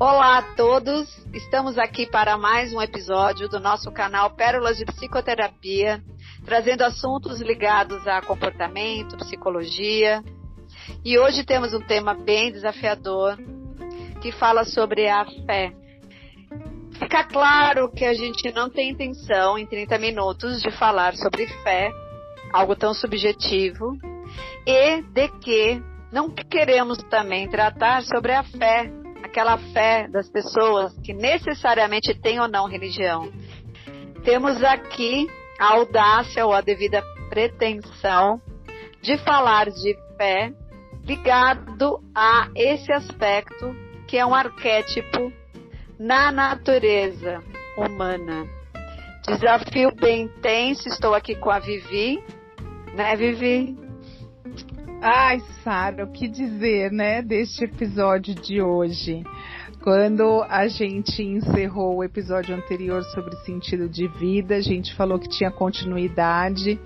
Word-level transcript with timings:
Olá 0.00 0.38
a 0.38 0.42
todos, 0.56 1.14
estamos 1.30 1.76
aqui 1.76 2.06
para 2.06 2.38
mais 2.38 2.72
um 2.72 2.80
episódio 2.80 3.50
do 3.50 3.60
nosso 3.60 3.92
canal 3.92 4.30
Pérolas 4.30 4.78
de 4.78 4.86
Psicoterapia, 4.86 6.02
trazendo 6.42 6.80
assuntos 6.84 7.38
ligados 7.42 8.06
a 8.06 8.22
comportamento, 8.22 9.18
psicologia. 9.18 10.24
E 11.04 11.18
hoje 11.18 11.44
temos 11.44 11.74
um 11.74 11.82
tema 11.82 12.14
bem 12.14 12.50
desafiador 12.50 13.36
que 14.22 14.32
fala 14.32 14.64
sobre 14.64 15.06
a 15.06 15.26
fé. 15.44 15.70
Fica 16.92 17.22
claro 17.24 17.92
que 17.92 18.06
a 18.06 18.14
gente 18.14 18.50
não 18.52 18.70
tem 18.70 18.92
intenção 18.92 19.58
em 19.58 19.66
30 19.66 19.98
minutos 19.98 20.62
de 20.62 20.70
falar 20.70 21.14
sobre 21.14 21.46
fé, 21.62 21.92
algo 22.54 22.74
tão 22.74 22.94
subjetivo, 22.94 23.98
e 24.66 25.02
de 25.02 25.28
que 25.40 25.82
não 26.10 26.30
queremos 26.30 26.96
também 27.10 27.50
tratar 27.50 28.02
sobre 28.02 28.32
a 28.32 28.42
fé, 28.42 28.90
aquela 29.30 29.56
fé 29.56 30.08
das 30.08 30.28
pessoas 30.28 30.92
que 30.98 31.14
necessariamente 31.14 32.12
têm 32.14 32.40
ou 32.40 32.48
não 32.48 32.66
religião. 32.66 33.32
Temos 34.24 34.62
aqui 34.62 35.28
a 35.58 35.74
audácia 35.74 36.44
ou 36.44 36.52
a 36.52 36.60
devida 36.60 37.00
pretensão 37.28 38.42
de 39.00 39.16
falar 39.18 39.70
de 39.70 39.96
fé 40.16 40.52
ligado 41.04 42.02
a 42.12 42.48
esse 42.56 42.92
aspecto 42.92 43.74
que 44.08 44.18
é 44.18 44.26
um 44.26 44.34
arquétipo 44.34 45.32
na 45.98 46.32
natureza 46.32 47.40
humana. 47.76 48.46
Desafio 49.26 49.94
bem 49.94 50.22
intenso, 50.22 50.88
estou 50.88 51.14
aqui 51.14 51.36
com 51.36 51.50
a 51.50 51.60
Vivi, 51.60 52.22
né, 52.94 53.14
Vivi? 53.14 53.78
Ai, 55.02 55.40
Sara, 55.64 56.04
o 56.04 56.12
que 56.12 56.28
dizer, 56.28 56.92
né, 56.92 57.22
deste 57.22 57.64
episódio 57.64 58.34
de 58.34 58.60
hoje? 58.60 59.24
Quando 59.82 60.42
a 60.42 60.68
gente 60.68 61.22
encerrou 61.22 61.96
o 61.96 62.04
episódio 62.04 62.54
anterior 62.54 63.02
sobre 63.04 63.34
sentido 63.38 63.88
de 63.88 64.06
vida, 64.06 64.56
a 64.56 64.60
gente 64.60 64.94
falou 64.94 65.18
que 65.18 65.26
tinha 65.26 65.50
continuidade 65.50 66.78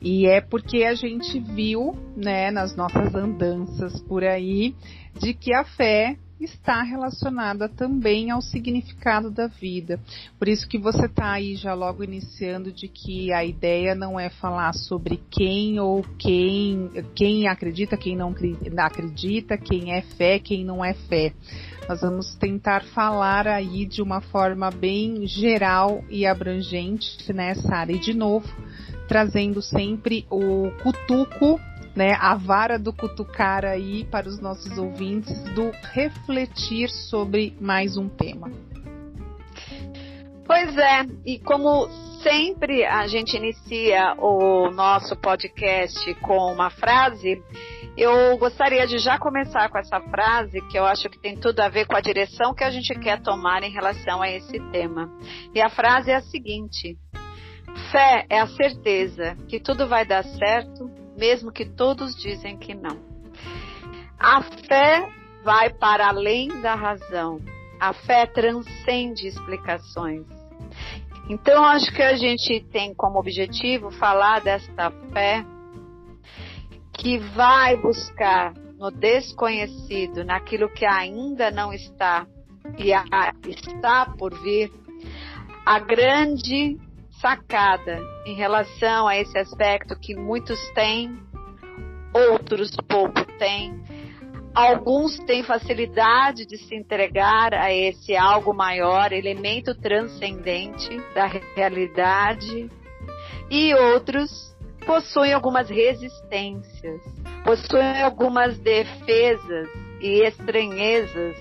e 0.00 0.26
é 0.26 0.40
porque 0.40 0.84
a 0.84 0.94
gente 0.94 1.40
viu, 1.40 1.96
né, 2.16 2.52
nas 2.52 2.76
nossas 2.76 3.12
andanças 3.16 4.00
por 4.02 4.22
aí, 4.22 4.72
de 5.18 5.34
que 5.34 5.52
a 5.52 5.64
fé 5.64 6.16
está 6.40 6.82
relacionada 6.82 7.68
também 7.68 8.30
ao 8.30 8.42
significado 8.42 9.30
da 9.30 9.46
vida. 9.46 9.98
Por 10.38 10.48
isso 10.48 10.68
que 10.68 10.78
você 10.78 11.06
está 11.06 11.32
aí 11.32 11.56
já 11.56 11.74
logo 11.74 12.04
iniciando 12.04 12.70
de 12.70 12.88
que 12.88 13.32
a 13.32 13.44
ideia 13.44 13.94
não 13.94 14.20
é 14.20 14.28
falar 14.28 14.72
sobre 14.74 15.20
quem 15.30 15.80
ou 15.80 16.04
quem, 16.18 16.90
quem 17.14 17.48
acredita, 17.48 17.96
quem 17.96 18.16
não 18.16 18.34
acredita, 18.78 19.56
quem 19.56 19.92
é 19.92 20.02
fé, 20.02 20.38
quem 20.38 20.64
não 20.64 20.84
é 20.84 20.92
fé. 20.94 21.32
Nós 21.88 22.00
vamos 22.00 22.34
tentar 22.34 22.82
falar 22.82 23.46
aí 23.46 23.86
de 23.86 24.02
uma 24.02 24.20
forma 24.20 24.70
bem 24.70 25.26
geral 25.26 26.04
e 26.10 26.26
abrangente 26.26 27.32
nessa 27.32 27.76
área. 27.76 27.94
E 27.94 27.98
de 27.98 28.12
novo, 28.12 28.48
trazendo 29.06 29.62
sempre 29.62 30.26
o 30.28 30.70
cutuco 30.82 31.60
né, 31.96 32.12
a 32.20 32.34
vara 32.36 32.78
do 32.78 32.92
cutucar 32.92 33.64
aí 33.64 34.04
para 34.04 34.28
os 34.28 34.38
nossos 34.38 34.76
ouvintes 34.76 35.42
do 35.54 35.72
refletir 35.94 36.90
sobre 36.90 37.56
mais 37.58 37.96
um 37.96 38.06
tema. 38.06 38.50
Pois 40.46 40.76
é, 40.76 41.06
e 41.24 41.38
como 41.40 41.88
sempre 42.22 42.84
a 42.84 43.06
gente 43.06 43.36
inicia 43.36 44.14
o 44.18 44.70
nosso 44.70 45.16
podcast 45.16 46.14
com 46.16 46.52
uma 46.52 46.70
frase, 46.70 47.42
eu 47.96 48.36
gostaria 48.36 48.86
de 48.86 48.98
já 48.98 49.18
começar 49.18 49.68
com 49.70 49.78
essa 49.78 49.98
frase 50.00 50.60
que 50.68 50.78
eu 50.78 50.84
acho 50.84 51.08
que 51.08 51.18
tem 51.18 51.36
tudo 51.36 51.60
a 51.60 51.68
ver 51.68 51.86
com 51.86 51.96
a 51.96 52.00
direção 52.00 52.54
que 52.54 52.62
a 52.62 52.70
gente 52.70 52.94
quer 53.00 53.22
tomar 53.22 53.62
em 53.62 53.72
relação 53.72 54.20
a 54.20 54.30
esse 54.30 54.60
tema. 54.70 55.10
E 55.54 55.60
a 55.60 55.70
frase 55.70 56.10
é 56.10 56.16
a 56.16 56.20
seguinte: 56.20 56.96
Fé 57.90 58.26
é 58.28 58.38
a 58.38 58.46
certeza 58.46 59.36
que 59.48 59.58
tudo 59.58 59.88
vai 59.88 60.04
dar 60.04 60.22
certo 60.24 60.90
mesmo 61.16 61.50
que 61.50 61.64
todos 61.64 62.14
dizem 62.16 62.56
que 62.56 62.74
não. 62.74 62.98
A 64.18 64.42
fé 64.42 65.08
vai 65.42 65.70
para 65.70 66.08
além 66.08 66.48
da 66.60 66.74
razão. 66.74 67.40
A 67.80 67.92
fé 67.92 68.26
transcende 68.26 69.26
explicações. 69.26 70.26
Então, 71.28 71.64
acho 71.64 71.92
que 71.92 72.02
a 72.02 72.16
gente 72.16 72.60
tem 72.70 72.94
como 72.94 73.18
objetivo 73.18 73.90
falar 73.90 74.40
desta 74.40 74.90
fé 75.12 75.44
que 76.92 77.18
vai 77.18 77.76
buscar 77.76 78.54
no 78.78 78.90
desconhecido, 78.90 80.24
naquilo 80.24 80.68
que 80.68 80.84
ainda 80.84 81.50
não 81.50 81.72
está 81.72 82.26
e 82.78 82.90
está 83.48 84.06
por 84.18 84.34
vir, 84.42 84.70
a 85.64 85.78
grande 85.78 86.78
em 88.24 88.34
relação 88.34 89.08
a 89.08 89.16
esse 89.16 89.36
aspecto 89.36 89.98
que 89.98 90.14
muitos 90.14 90.60
têm, 90.70 91.18
outros 92.14 92.70
pouco 92.88 93.24
têm. 93.38 93.82
Alguns 94.54 95.18
têm 95.26 95.42
facilidade 95.42 96.46
de 96.46 96.56
se 96.56 96.74
entregar 96.74 97.52
a 97.52 97.72
esse 97.72 98.16
algo 98.16 98.54
maior, 98.54 99.12
elemento 99.12 99.74
transcendente 99.74 100.96
da 101.14 101.26
realidade, 101.54 102.70
e 103.50 103.74
outros 103.74 104.56
possuem 104.86 105.32
algumas 105.32 105.68
resistências, 105.68 107.02
possuem 107.44 108.02
algumas 108.02 108.56
defesas 108.58 109.68
e 110.00 110.22
estranhezas 110.24 111.36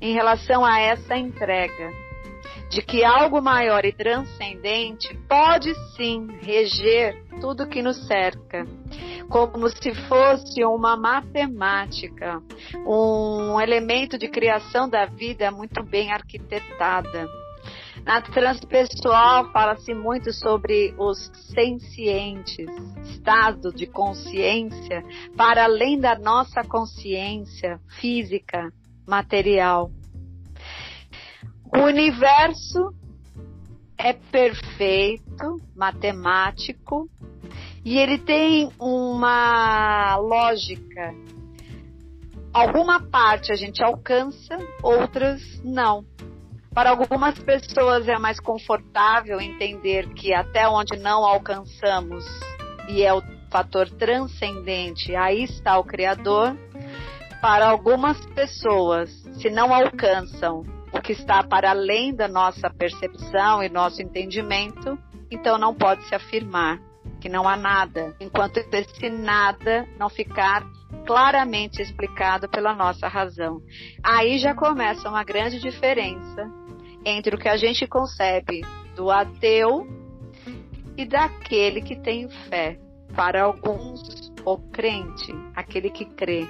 em 0.00 0.14
relação 0.14 0.64
a 0.64 0.78
essa 0.78 1.16
entrega 1.16 2.05
de 2.70 2.82
que 2.82 3.04
algo 3.04 3.40
maior 3.40 3.84
e 3.84 3.92
transcendente 3.92 5.14
pode 5.28 5.72
sim 5.96 6.26
reger 6.40 7.24
tudo 7.40 7.68
que 7.68 7.82
nos 7.82 8.06
cerca, 8.06 8.66
como 9.28 9.68
se 9.68 9.94
fosse 10.08 10.64
uma 10.64 10.96
matemática, 10.96 12.42
um 12.86 13.60
elemento 13.60 14.18
de 14.18 14.28
criação 14.28 14.88
da 14.88 15.06
vida 15.06 15.50
muito 15.50 15.82
bem 15.82 16.12
arquitetada. 16.12 17.28
Na 18.04 18.20
transpessoal 18.20 19.50
fala-se 19.50 19.92
muito 19.92 20.32
sobre 20.32 20.94
os 20.96 21.30
sencientes, 21.52 22.68
estado 23.02 23.72
de 23.72 23.86
consciência 23.86 25.02
para 25.36 25.64
além 25.64 25.98
da 25.98 26.16
nossa 26.16 26.62
consciência 26.62 27.80
física, 28.00 28.70
material. 29.06 29.90
O 31.74 31.80
universo 31.80 32.94
é 33.98 34.12
perfeito, 34.12 35.60
matemático, 35.74 37.08
e 37.84 37.98
ele 37.98 38.18
tem 38.18 38.70
uma 38.78 40.16
lógica. 40.16 41.14
Alguma 42.52 43.00
parte 43.00 43.52
a 43.52 43.56
gente 43.56 43.82
alcança, 43.82 44.56
outras 44.82 45.40
não. 45.62 46.04
Para 46.72 46.90
algumas 46.90 47.38
pessoas 47.38 48.06
é 48.06 48.18
mais 48.18 48.38
confortável 48.38 49.40
entender 49.40 50.12
que 50.14 50.32
até 50.34 50.68
onde 50.68 50.96
não 50.96 51.24
alcançamos, 51.24 52.24
e 52.88 53.02
é 53.02 53.12
o 53.12 53.22
fator 53.50 53.88
transcendente, 53.90 55.14
aí 55.14 55.44
está 55.44 55.78
o 55.78 55.84
Criador. 55.84 56.56
Para 57.40 57.68
algumas 57.68 58.24
pessoas, 58.26 59.10
se 59.34 59.50
não 59.50 59.72
alcançam 59.72 60.75
o 60.92 61.00
que 61.00 61.12
está 61.12 61.42
para 61.42 61.70
além 61.70 62.14
da 62.14 62.28
nossa 62.28 62.70
percepção 62.70 63.62
e 63.62 63.68
nosso 63.68 64.00
entendimento, 64.00 64.98
então 65.30 65.58
não 65.58 65.74
pode 65.74 66.04
se 66.04 66.14
afirmar 66.14 66.80
que 67.20 67.28
não 67.28 67.48
há 67.48 67.56
nada, 67.56 68.14
enquanto 68.20 68.58
esse 68.58 69.08
nada 69.08 69.88
não 69.98 70.08
ficar 70.08 70.64
claramente 71.06 71.80
explicado 71.80 72.48
pela 72.48 72.74
nossa 72.74 73.08
razão. 73.08 73.60
Aí 74.02 74.38
já 74.38 74.54
começa 74.54 75.08
uma 75.08 75.24
grande 75.24 75.60
diferença 75.60 76.50
entre 77.04 77.34
o 77.34 77.38
que 77.38 77.48
a 77.48 77.56
gente 77.56 77.86
concebe 77.86 78.62
do 78.94 79.10
ateu 79.10 79.86
e 80.96 81.04
daquele 81.04 81.80
que 81.80 81.96
tem 81.96 82.28
fé. 82.48 82.78
Para 83.14 83.44
alguns, 83.44 84.32
o 84.44 84.58
crente, 84.58 85.32
aquele 85.54 85.90
que 85.90 86.04
crê 86.04 86.46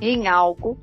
em 0.00 0.28
algo 0.28 0.78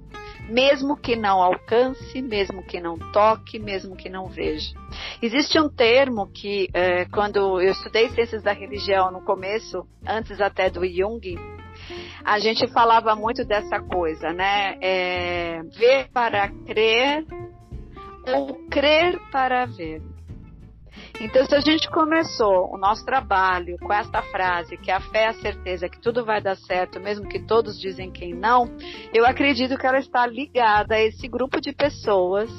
mesmo 0.49 0.97
que 0.97 1.15
não 1.15 1.41
alcance, 1.41 2.21
mesmo 2.21 2.63
que 2.63 2.79
não 2.79 2.97
toque, 3.11 3.59
mesmo 3.59 3.95
que 3.95 4.09
não 4.09 4.27
veja. 4.27 4.73
Existe 5.21 5.59
um 5.59 5.69
termo 5.69 6.27
que, 6.31 6.69
é, 6.73 7.05
quando 7.05 7.61
eu 7.61 7.71
estudei 7.71 8.09
ciências 8.09 8.43
da 8.43 8.53
religião 8.53 9.11
no 9.11 9.21
começo, 9.21 9.85
antes 10.05 10.39
até 10.41 10.69
do 10.69 10.85
Jung, 10.85 11.37
a 12.23 12.39
gente 12.39 12.67
falava 12.67 13.15
muito 13.15 13.43
dessa 13.45 13.79
coisa, 13.79 14.31
né? 14.31 14.77
É, 14.81 15.61
ver 15.63 16.09
para 16.11 16.49
crer 16.65 17.25
ou 18.27 18.67
crer 18.69 19.19
para 19.31 19.65
ver. 19.65 20.12
Então, 21.19 21.45
se 21.45 21.55
a 21.55 21.59
gente 21.59 21.89
começou 21.89 22.73
o 22.73 22.77
nosso 22.77 23.05
trabalho 23.05 23.77
com 23.77 23.93
esta 23.93 24.21
frase, 24.23 24.77
que 24.77 24.91
a 24.91 24.99
fé 24.99 25.23
é 25.23 25.27
a 25.27 25.33
certeza 25.33 25.87
que 25.87 25.99
tudo 26.01 26.25
vai 26.25 26.41
dar 26.41 26.57
certo, 26.57 26.99
mesmo 26.99 27.27
que 27.27 27.39
todos 27.39 27.79
dizem 27.79 28.11
que 28.11 28.33
não, 28.33 28.65
eu 29.13 29.25
acredito 29.25 29.77
que 29.77 29.85
ela 29.85 29.99
está 29.99 30.25
ligada 30.25 30.95
a 30.95 31.01
esse 31.01 31.27
grupo 31.27 31.61
de 31.61 31.71
pessoas 31.71 32.49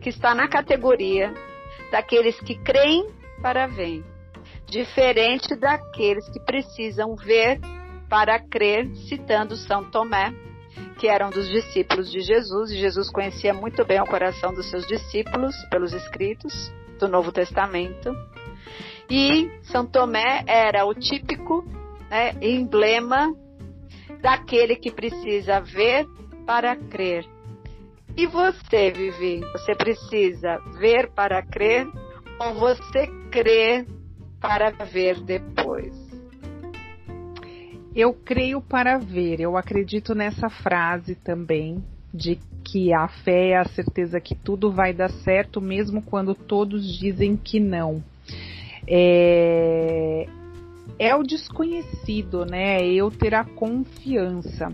que 0.00 0.08
está 0.08 0.34
na 0.34 0.48
categoria 0.48 1.32
daqueles 1.90 2.38
que 2.40 2.56
creem 2.56 3.08
para 3.40 3.66
ver, 3.66 4.04
diferente 4.66 5.54
daqueles 5.54 6.28
que 6.28 6.40
precisam 6.40 7.14
ver 7.14 7.60
para 8.08 8.38
crer, 8.38 8.94
citando 9.08 9.56
São 9.56 9.84
Tomé, 9.90 10.34
que 10.98 11.08
era 11.08 11.26
um 11.26 11.30
dos 11.30 11.48
discípulos 11.48 12.10
de 12.10 12.20
Jesus, 12.20 12.70
e 12.70 12.78
Jesus 12.78 13.10
conhecia 13.10 13.52
muito 13.52 13.84
bem 13.84 14.00
o 14.00 14.06
coração 14.06 14.52
dos 14.52 14.68
seus 14.70 14.86
discípulos 14.86 15.54
pelos 15.70 15.92
escritos 15.92 16.72
do 16.98 17.08
Novo 17.08 17.30
Testamento. 17.30 18.14
E 19.08 19.50
São 19.64 19.86
Tomé 19.86 20.42
era 20.46 20.84
o 20.84 20.94
típico 20.94 21.64
né, 22.10 22.32
emblema 22.40 23.32
daquele 24.20 24.76
que 24.76 24.90
precisa 24.90 25.60
ver 25.60 26.06
para 26.46 26.76
crer. 26.76 27.24
E 28.16 28.26
você, 28.26 28.90
Vivi, 28.90 29.40
você 29.52 29.74
precisa 29.74 30.58
ver 30.78 31.10
para 31.12 31.42
crer 31.42 31.86
ou 32.40 32.54
você 32.54 33.06
crê 33.30 33.86
para 34.40 34.70
ver 34.86 35.20
depois? 35.20 36.05
Eu 37.96 38.12
creio 38.12 38.60
para 38.60 38.98
ver. 38.98 39.40
Eu 39.40 39.56
acredito 39.56 40.14
nessa 40.14 40.50
frase 40.50 41.14
também 41.14 41.82
de 42.12 42.38
que 42.62 42.92
a 42.92 43.08
fé 43.08 43.52
é 43.52 43.56
a 43.56 43.64
certeza 43.64 44.20
que 44.20 44.34
tudo 44.34 44.70
vai 44.70 44.92
dar 44.92 45.08
certo, 45.08 45.62
mesmo 45.62 46.02
quando 46.02 46.34
todos 46.34 46.86
dizem 46.98 47.38
que 47.38 47.58
não. 47.58 48.04
É, 48.86 50.26
é 50.98 51.16
o 51.16 51.22
desconhecido, 51.22 52.44
né? 52.44 52.82
É 52.82 52.86
eu 52.86 53.10
ter 53.10 53.34
a 53.34 53.44
confiança. 53.44 54.68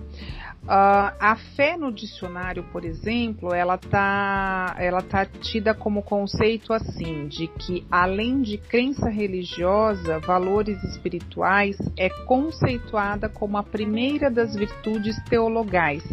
Uh, 0.63 1.11
a 1.19 1.37
fé 1.57 1.77
no 1.77 1.91
dicionário, 1.91 2.63
por 2.71 2.85
exemplo, 2.85 3.53
ela 3.53 3.77
tá, 3.77 4.77
ela 4.79 5.03
tá 5.03 5.27
tida 5.27 5.75
como 5.75 6.05
conceito 6.05 6.73
assim, 6.73 7.27
de 7.27 7.49
que 7.49 7.85
além 7.91 8.43
de 8.43 8.59
crença 8.59 9.09
religiosa, 9.09 10.21
valores 10.21 10.81
espirituais 10.85 11.77
é 11.99 12.09
conceituada 12.27 13.29
como 13.29 13.59
a 13.59 13.65
primeira 13.65 14.31
das 14.31 14.55
virtudes 14.55 15.21
teologais. 15.25 16.05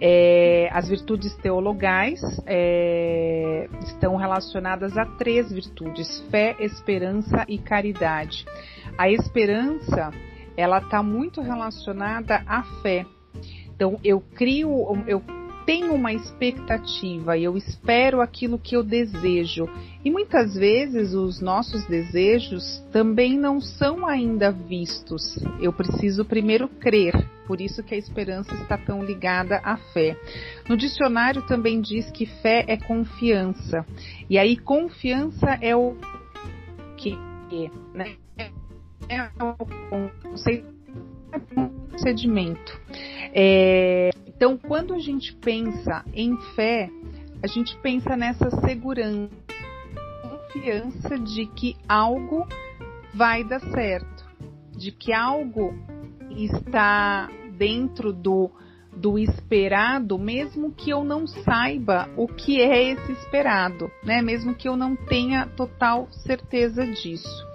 É, 0.00 0.70
as 0.72 0.88
virtudes 0.88 1.34
teologais 1.36 2.20
é, 2.46 3.68
estão 3.82 4.14
relacionadas 4.14 4.96
a 4.96 5.04
três 5.04 5.50
virtudes: 5.50 6.20
fé, 6.30 6.54
esperança 6.60 7.44
e 7.48 7.58
caridade. 7.58 8.46
A 8.96 9.10
esperança 9.10 10.12
ela 10.56 10.78
está 10.78 11.02
muito 11.02 11.40
relacionada 11.40 12.44
à 12.46 12.62
fé. 12.80 13.04
Então 13.80 13.98
eu 14.04 14.20
crio, 14.20 14.70
eu 15.06 15.22
tenho 15.64 15.94
uma 15.94 16.12
expectativa 16.12 17.38
e 17.38 17.44
eu 17.44 17.56
espero 17.56 18.20
aquilo 18.20 18.58
que 18.58 18.76
eu 18.76 18.82
desejo. 18.82 19.66
E 20.04 20.10
muitas 20.10 20.54
vezes 20.54 21.14
os 21.14 21.40
nossos 21.40 21.86
desejos 21.86 22.84
também 22.92 23.38
não 23.38 23.58
são 23.58 24.06
ainda 24.06 24.52
vistos. 24.52 25.42
Eu 25.62 25.72
preciso 25.72 26.26
primeiro 26.26 26.68
crer. 26.68 27.14
Por 27.46 27.58
isso 27.58 27.82
que 27.82 27.94
a 27.94 27.98
esperança 27.98 28.54
está 28.56 28.76
tão 28.76 29.02
ligada 29.02 29.62
à 29.64 29.78
fé. 29.94 30.14
No 30.68 30.76
dicionário 30.76 31.40
também 31.46 31.80
diz 31.80 32.10
que 32.10 32.26
fé 32.26 32.66
é 32.68 32.76
confiança. 32.76 33.86
E 34.28 34.36
aí 34.36 34.58
confiança 34.58 35.56
é 35.62 35.74
o 35.74 35.96
que, 36.98 37.16
né? 37.94 38.16
É 39.08 39.30
o 39.42 39.56
conceito 39.88 40.80
procedimento. 42.00 42.80
É, 43.32 44.10
então, 44.26 44.56
quando 44.56 44.94
a 44.94 44.98
gente 44.98 45.34
pensa 45.34 46.04
em 46.14 46.36
fé, 46.54 46.90
a 47.42 47.46
gente 47.46 47.76
pensa 47.78 48.16
nessa 48.16 48.50
segurança, 48.66 49.30
confiança 50.22 51.18
de 51.18 51.46
que 51.46 51.76
algo 51.88 52.46
vai 53.14 53.44
dar 53.44 53.60
certo, 53.60 54.24
de 54.72 54.92
que 54.92 55.12
algo 55.12 55.74
está 56.30 57.28
dentro 57.56 58.12
do, 58.12 58.50
do 58.96 59.18
esperado, 59.18 60.18
mesmo 60.18 60.72
que 60.72 60.90
eu 60.90 61.04
não 61.04 61.26
saiba 61.26 62.08
o 62.16 62.26
que 62.26 62.60
é 62.60 62.92
esse 62.92 63.12
esperado, 63.12 63.90
né? 64.02 64.22
Mesmo 64.22 64.54
que 64.54 64.68
eu 64.68 64.76
não 64.76 64.96
tenha 64.96 65.46
total 65.46 66.08
certeza 66.10 66.86
disso. 66.86 67.46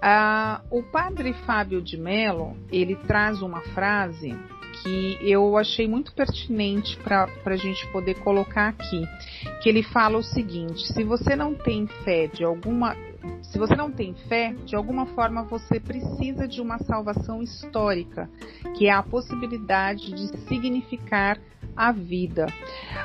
Ah, 0.00 0.62
o 0.70 0.82
padre 0.82 1.32
Fábio 1.32 1.80
de 1.80 1.96
Mello, 1.96 2.56
ele 2.72 2.96
traz 2.96 3.40
uma 3.40 3.60
frase 3.60 4.34
que 4.72 5.18
eu 5.20 5.56
achei 5.56 5.86
muito 5.86 6.12
pertinente 6.12 6.96
para 6.98 7.28
a 7.44 7.56
gente 7.56 7.86
poder 7.88 8.14
colocar 8.20 8.68
aqui, 8.68 9.06
que 9.62 9.68
ele 9.68 9.82
fala 9.82 10.18
o 10.18 10.22
seguinte: 10.22 10.92
se 10.92 11.04
você 11.04 11.36
não 11.36 11.54
tem 11.54 11.86
fé 12.04 12.26
de 12.26 12.44
alguma, 12.44 12.96
se 13.42 13.58
você 13.58 13.74
não 13.76 13.90
tem 13.90 14.14
fé, 14.28 14.54
de 14.64 14.74
alguma 14.74 15.06
forma 15.06 15.42
você 15.44 15.78
precisa 15.78 16.48
de 16.48 16.60
uma 16.60 16.78
salvação 16.78 17.42
histórica, 17.42 18.28
que 18.76 18.86
é 18.86 18.92
a 18.92 19.02
possibilidade 19.02 20.12
de 20.12 20.38
significar 20.48 21.38
a 21.76 21.92
vida. 21.92 22.46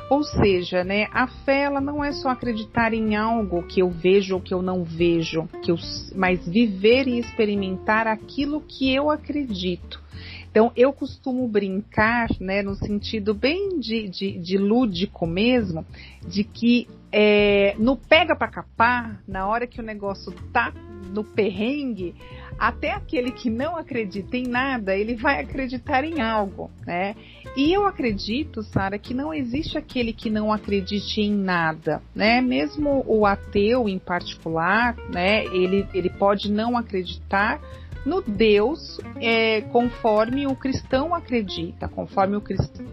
Ou 0.09 0.23
seja, 0.23 0.83
né, 0.83 1.07
a 1.11 1.27
fé 1.27 1.63
ela 1.63 1.81
não 1.81 2.03
é 2.03 2.11
só 2.11 2.29
acreditar 2.29 2.93
em 2.93 3.15
algo 3.15 3.63
que 3.63 3.81
eu 3.81 3.89
vejo 3.89 4.35
ou 4.35 4.41
que 4.41 4.53
eu 4.53 4.61
não 4.61 4.83
vejo, 4.83 5.47
que 5.63 5.71
eu, 5.71 5.77
mas 6.15 6.45
viver 6.47 7.07
e 7.07 7.19
experimentar 7.19 8.07
aquilo 8.07 8.61
que 8.61 8.93
eu 8.93 9.09
acredito. 9.09 10.06
Então, 10.49 10.71
eu 10.75 10.91
costumo 10.91 11.47
brincar, 11.47 12.29
né, 12.39 12.61
no 12.61 12.75
sentido 12.75 13.33
bem 13.33 13.79
de, 13.79 14.07
de, 14.09 14.37
de 14.39 14.57
lúdico 14.57 15.27
mesmo, 15.27 15.85
de 16.27 16.43
que 16.43 16.87
é, 17.11 17.75
no 17.77 17.95
pega 17.95 18.35
para 18.35 18.47
capar, 18.47 19.21
na 19.27 19.47
hora 19.47 19.67
que 19.67 19.79
o 19.79 19.83
negócio 19.83 20.31
tá 20.51 20.73
no 21.13 21.23
perrengue, 21.23 22.15
até 22.59 22.91
aquele 22.91 23.31
que 23.31 23.49
não 23.49 23.77
acredita 23.77 24.35
em 24.35 24.47
nada, 24.47 24.95
ele 24.95 25.15
vai 25.15 25.41
acreditar 25.41 26.03
em 26.03 26.21
algo, 26.21 26.71
né? 26.85 27.15
E 27.55 27.73
eu 27.73 27.85
acredito, 27.85 28.63
Sara, 28.63 28.97
que 28.97 29.13
não 29.13 29.33
existe 29.33 29.77
aquele 29.77 30.11
que 30.11 30.29
não 30.29 30.51
acredite 30.51 31.21
em 31.21 31.33
nada, 31.33 32.01
né? 32.15 32.41
Mesmo 32.41 33.03
o 33.07 33.25
ateu 33.25 33.87
em 33.87 33.99
particular, 33.99 34.95
né? 35.11 35.45
Ele, 35.45 35.87
ele 35.93 36.09
pode 36.09 36.51
não 36.51 36.77
acreditar, 36.77 37.59
no 38.07 38.21
Deus 38.21 38.99
é, 39.19 39.61
conforme 39.61 40.47
o 40.47 40.55
cristão 40.55 41.13
acredita, 41.13 41.89
conforme 41.89 42.37
o 42.37 42.41
cristão 42.41 42.87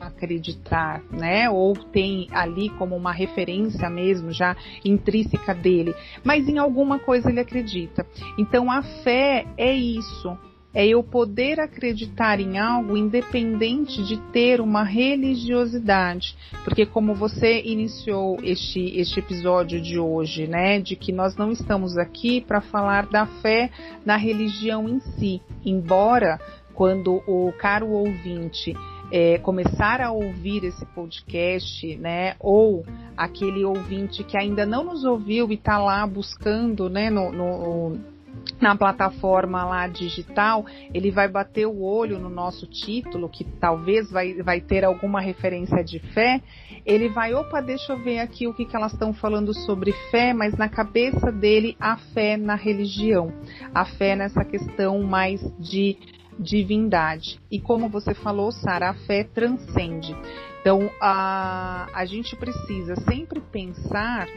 acreditar, 0.00 1.02
né? 1.12 1.48
Ou 1.48 1.74
tem 1.74 2.26
ali 2.32 2.70
como 2.70 2.96
uma 2.96 3.12
referência 3.12 3.88
mesmo 3.90 4.32
já 4.32 4.56
intrínseca 4.84 5.54
dele, 5.54 5.94
mas 6.24 6.48
em 6.48 6.58
alguma 6.58 6.98
coisa 6.98 7.28
ele 7.28 7.38
acredita. 7.38 8.04
Então 8.38 8.70
a 8.70 8.82
fé 8.82 9.46
é 9.56 9.72
isso, 9.72 10.36
é 10.74 10.86
eu 10.86 11.02
poder 11.02 11.60
acreditar 11.60 12.40
em 12.40 12.58
algo 12.58 12.96
independente 12.96 14.02
de 14.04 14.16
ter 14.32 14.60
uma 14.60 14.82
religiosidade. 14.82 16.34
Porque 16.64 16.86
como 16.86 17.14
você 17.14 17.60
iniciou 17.62 18.38
este, 18.42 18.98
este 18.98 19.20
episódio 19.20 19.80
de 19.80 19.98
hoje, 19.98 20.46
né, 20.46 20.80
de 20.80 20.96
que 20.96 21.12
nós 21.12 21.36
não 21.36 21.52
estamos 21.52 21.98
aqui 21.98 22.40
para 22.40 22.60
falar 22.60 23.06
da 23.06 23.26
fé 23.26 23.70
na 24.04 24.16
religião 24.16 24.88
em 24.88 25.00
si, 25.00 25.42
embora 25.64 26.40
quando 26.74 27.22
o 27.26 27.52
caro 27.58 27.88
ouvinte 27.90 28.74
é, 29.12 29.36
começar 29.38 30.00
a 30.00 30.10
ouvir 30.10 30.64
esse 30.64 30.86
podcast, 30.86 31.96
né, 31.96 32.34
ou 32.40 32.82
aquele 33.14 33.62
ouvinte 33.62 34.24
que 34.24 34.38
ainda 34.38 34.64
não 34.64 34.84
nos 34.84 35.04
ouviu 35.04 35.50
e 35.50 35.54
está 35.54 35.76
lá 35.76 36.06
buscando, 36.06 36.88
né, 36.88 37.10
no, 37.10 37.30
no 37.30 38.11
na 38.60 38.76
plataforma 38.76 39.64
lá 39.64 39.86
digital, 39.86 40.64
ele 40.94 41.10
vai 41.10 41.28
bater 41.28 41.66
o 41.66 41.82
olho 41.82 42.18
no 42.18 42.28
nosso 42.28 42.66
título, 42.66 43.28
que 43.28 43.44
talvez 43.44 44.10
vai, 44.10 44.34
vai 44.42 44.60
ter 44.60 44.84
alguma 44.84 45.20
referência 45.20 45.82
de 45.82 45.98
fé, 45.98 46.40
ele 46.86 47.08
vai, 47.08 47.34
opa, 47.34 47.60
deixa 47.60 47.92
eu 47.92 47.98
ver 47.98 48.20
aqui 48.20 48.46
o 48.46 48.54
que, 48.54 48.64
que 48.64 48.76
elas 48.76 48.92
estão 48.92 49.12
falando 49.12 49.54
sobre 49.54 49.92
fé, 50.10 50.32
mas 50.32 50.56
na 50.56 50.68
cabeça 50.68 51.30
dele 51.30 51.76
a 51.80 51.96
fé 51.96 52.36
na 52.36 52.54
religião, 52.54 53.32
a 53.74 53.84
fé 53.84 54.16
nessa 54.16 54.44
questão 54.44 55.02
mais 55.02 55.40
de 55.58 55.96
divindade. 56.38 57.38
E 57.50 57.60
como 57.60 57.88
você 57.88 58.14
falou, 58.14 58.50
Sara, 58.50 58.90
a 58.90 58.94
fé 58.94 59.24
transcende. 59.24 60.16
Então, 60.62 60.88
a, 61.00 61.88
a 61.92 62.04
gente 62.04 62.36
precisa 62.36 62.94
sempre 63.00 63.40
pensar 63.40 64.28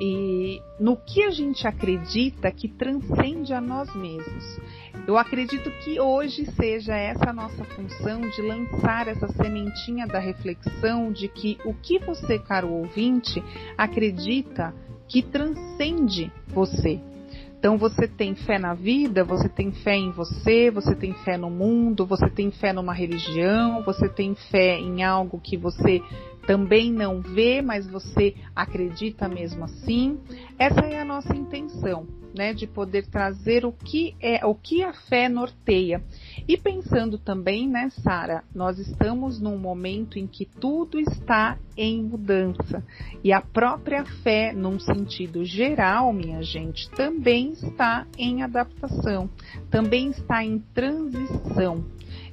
e 0.00 0.60
no 0.78 0.96
que 0.96 1.22
a 1.22 1.30
gente 1.30 1.68
acredita 1.68 2.50
que 2.50 2.66
transcende 2.66 3.54
a 3.54 3.60
nós 3.60 3.94
mesmos. 3.94 4.58
Eu 5.06 5.16
acredito 5.16 5.70
que 5.84 6.00
hoje 6.00 6.46
seja 6.56 6.96
essa 6.96 7.30
a 7.30 7.32
nossa 7.32 7.64
função 7.64 8.20
de 8.22 8.42
lançar 8.42 9.06
essa 9.06 9.28
sementinha 9.28 10.04
da 10.04 10.18
reflexão 10.18 11.12
de 11.12 11.28
que 11.28 11.56
o 11.64 11.72
que 11.72 12.00
você, 12.00 12.40
caro 12.40 12.68
ouvinte, 12.72 13.40
acredita 13.76 14.74
que 15.06 15.22
transcende 15.22 16.30
você. 16.48 17.00
Então 17.58 17.76
você 17.76 18.06
tem 18.06 18.36
fé 18.36 18.56
na 18.56 18.72
vida, 18.72 19.24
você 19.24 19.48
tem 19.48 19.72
fé 19.72 19.96
em 19.96 20.12
você, 20.12 20.70
você 20.70 20.94
tem 20.94 21.12
fé 21.12 21.36
no 21.36 21.50
mundo, 21.50 22.06
você 22.06 22.30
tem 22.30 22.52
fé 22.52 22.72
numa 22.72 22.94
religião, 22.94 23.82
você 23.82 24.08
tem 24.08 24.36
fé 24.36 24.78
em 24.78 25.02
algo 25.02 25.40
que 25.40 25.56
você 25.56 26.00
também 26.48 26.90
não 26.90 27.20
vê, 27.20 27.60
mas 27.60 27.86
você 27.86 28.34
acredita 28.56 29.28
mesmo 29.28 29.64
assim. 29.64 30.18
Essa 30.58 30.80
é 30.80 30.98
a 30.98 31.04
nossa 31.04 31.36
intenção, 31.36 32.06
né, 32.34 32.54
de 32.54 32.66
poder 32.66 33.06
trazer 33.06 33.66
o 33.66 33.72
que 33.72 34.16
é, 34.18 34.46
o 34.46 34.54
que 34.54 34.82
a 34.82 34.94
fé 34.94 35.28
norteia. 35.28 36.02
E 36.48 36.56
pensando 36.56 37.18
também, 37.18 37.68
né, 37.68 37.90
Sara, 38.02 38.42
nós 38.54 38.78
estamos 38.78 39.38
num 39.38 39.58
momento 39.58 40.18
em 40.18 40.26
que 40.26 40.46
tudo 40.46 40.98
está 40.98 41.58
em 41.76 42.02
mudança. 42.02 42.82
E 43.22 43.30
a 43.30 43.42
própria 43.42 44.06
fé, 44.22 44.50
num 44.54 44.80
sentido 44.80 45.44
geral, 45.44 46.14
minha 46.14 46.42
gente, 46.42 46.88
também 46.92 47.50
está 47.50 48.06
em 48.16 48.42
adaptação, 48.42 49.28
também 49.70 50.08
está 50.08 50.42
em 50.42 50.60
transição. 50.72 51.84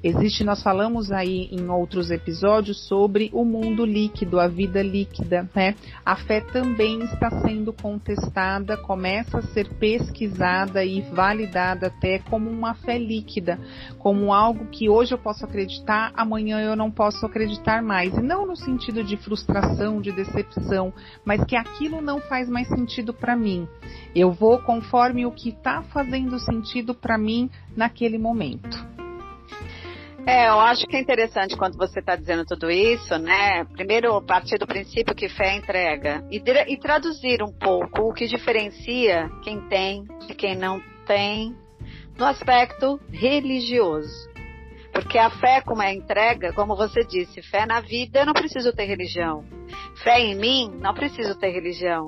Existe, 0.07 0.43
nós 0.43 0.61
falamos 0.61 1.11
aí 1.11 1.49
em 1.51 1.67
outros 1.67 2.11
episódios 2.11 2.87
sobre 2.87 3.31
o 3.33 3.43
mundo 3.43 3.83
líquido, 3.83 4.39
a 4.39 4.47
vida 4.47 4.83
líquida, 4.83 5.49
né? 5.55 5.73
A 6.05 6.15
fé 6.15 6.41
também 6.41 7.01
está 7.01 7.41
sendo 7.41 7.73
contestada, 7.73 8.77
começa 8.77 9.39
a 9.39 9.41
ser 9.41 9.67
pesquisada 9.79 10.85
e 10.85 11.01
validada 11.01 11.87
até 11.87 12.19
como 12.19 12.51
uma 12.51 12.75
fé 12.75 12.99
líquida, 12.99 13.59
como 13.97 14.31
algo 14.31 14.67
que 14.67 14.87
hoje 14.87 15.11
eu 15.11 15.17
posso 15.17 15.43
acreditar, 15.43 16.11
amanhã 16.15 16.61
eu 16.61 16.75
não 16.75 16.91
posso 16.91 17.25
acreditar 17.25 17.81
mais. 17.81 18.13
E 18.13 18.21
não 18.21 18.45
no 18.45 18.55
sentido 18.55 19.03
de 19.03 19.17
frustração, 19.17 19.99
de 19.99 20.11
decepção, 20.11 20.93
mas 21.25 21.43
que 21.45 21.55
aquilo 21.55 21.99
não 21.99 22.21
faz 22.21 22.47
mais 22.47 22.67
sentido 22.67 23.11
para 23.11 23.35
mim. 23.35 23.67
Eu 24.15 24.31
vou 24.31 24.59
conforme 24.59 25.25
o 25.25 25.31
que 25.31 25.49
está 25.49 25.81
fazendo 25.81 26.37
sentido 26.37 26.93
para 26.93 27.17
mim 27.17 27.49
naquele 27.75 28.19
momento. 28.19 28.93
É, 30.27 30.49
eu 30.49 30.59
acho 30.59 30.87
que 30.87 30.97
é 30.97 30.99
interessante 30.99 31.55
quando 31.55 31.77
você 31.77 31.99
está 31.99 32.15
dizendo 32.15 32.43
tudo 32.45 32.71
isso, 32.71 33.15
né? 33.19 33.63
Primeiro, 33.65 34.19
partir 34.23 34.57
do 34.57 34.65
princípio 34.65 35.13
que 35.13 35.29
fé 35.29 35.49
é 35.49 35.57
entrega 35.57 36.25
e, 36.31 36.41
e 36.67 36.77
traduzir 36.79 37.43
um 37.43 37.53
pouco 37.53 38.09
o 38.09 38.13
que 38.13 38.25
diferencia 38.25 39.29
quem 39.43 39.61
tem 39.69 40.03
de 40.25 40.33
quem 40.33 40.55
não 40.55 40.81
tem 41.05 41.55
no 42.17 42.25
aspecto 42.25 42.99
religioso. 43.11 44.27
Porque 44.91 45.19
a 45.19 45.29
fé, 45.29 45.61
como 45.61 45.83
é 45.83 45.93
entrega, 45.93 46.53
como 46.53 46.75
você 46.75 47.03
disse, 47.03 47.41
fé 47.43 47.67
na 47.67 47.81
vida, 47.81 48.19
eu 48.19 48.25
não 48.25 48.33
preciso 48.33 48.73
ter 48.73 48.85
religião. 48.85 49.45
Fé 50.03 50.19
em 50.21 50.35
mim, 50.35 50.71
não 50.79 50.93
preciso 50.93 51.37
ter 51.37 51.51
religião. 51.51 52.07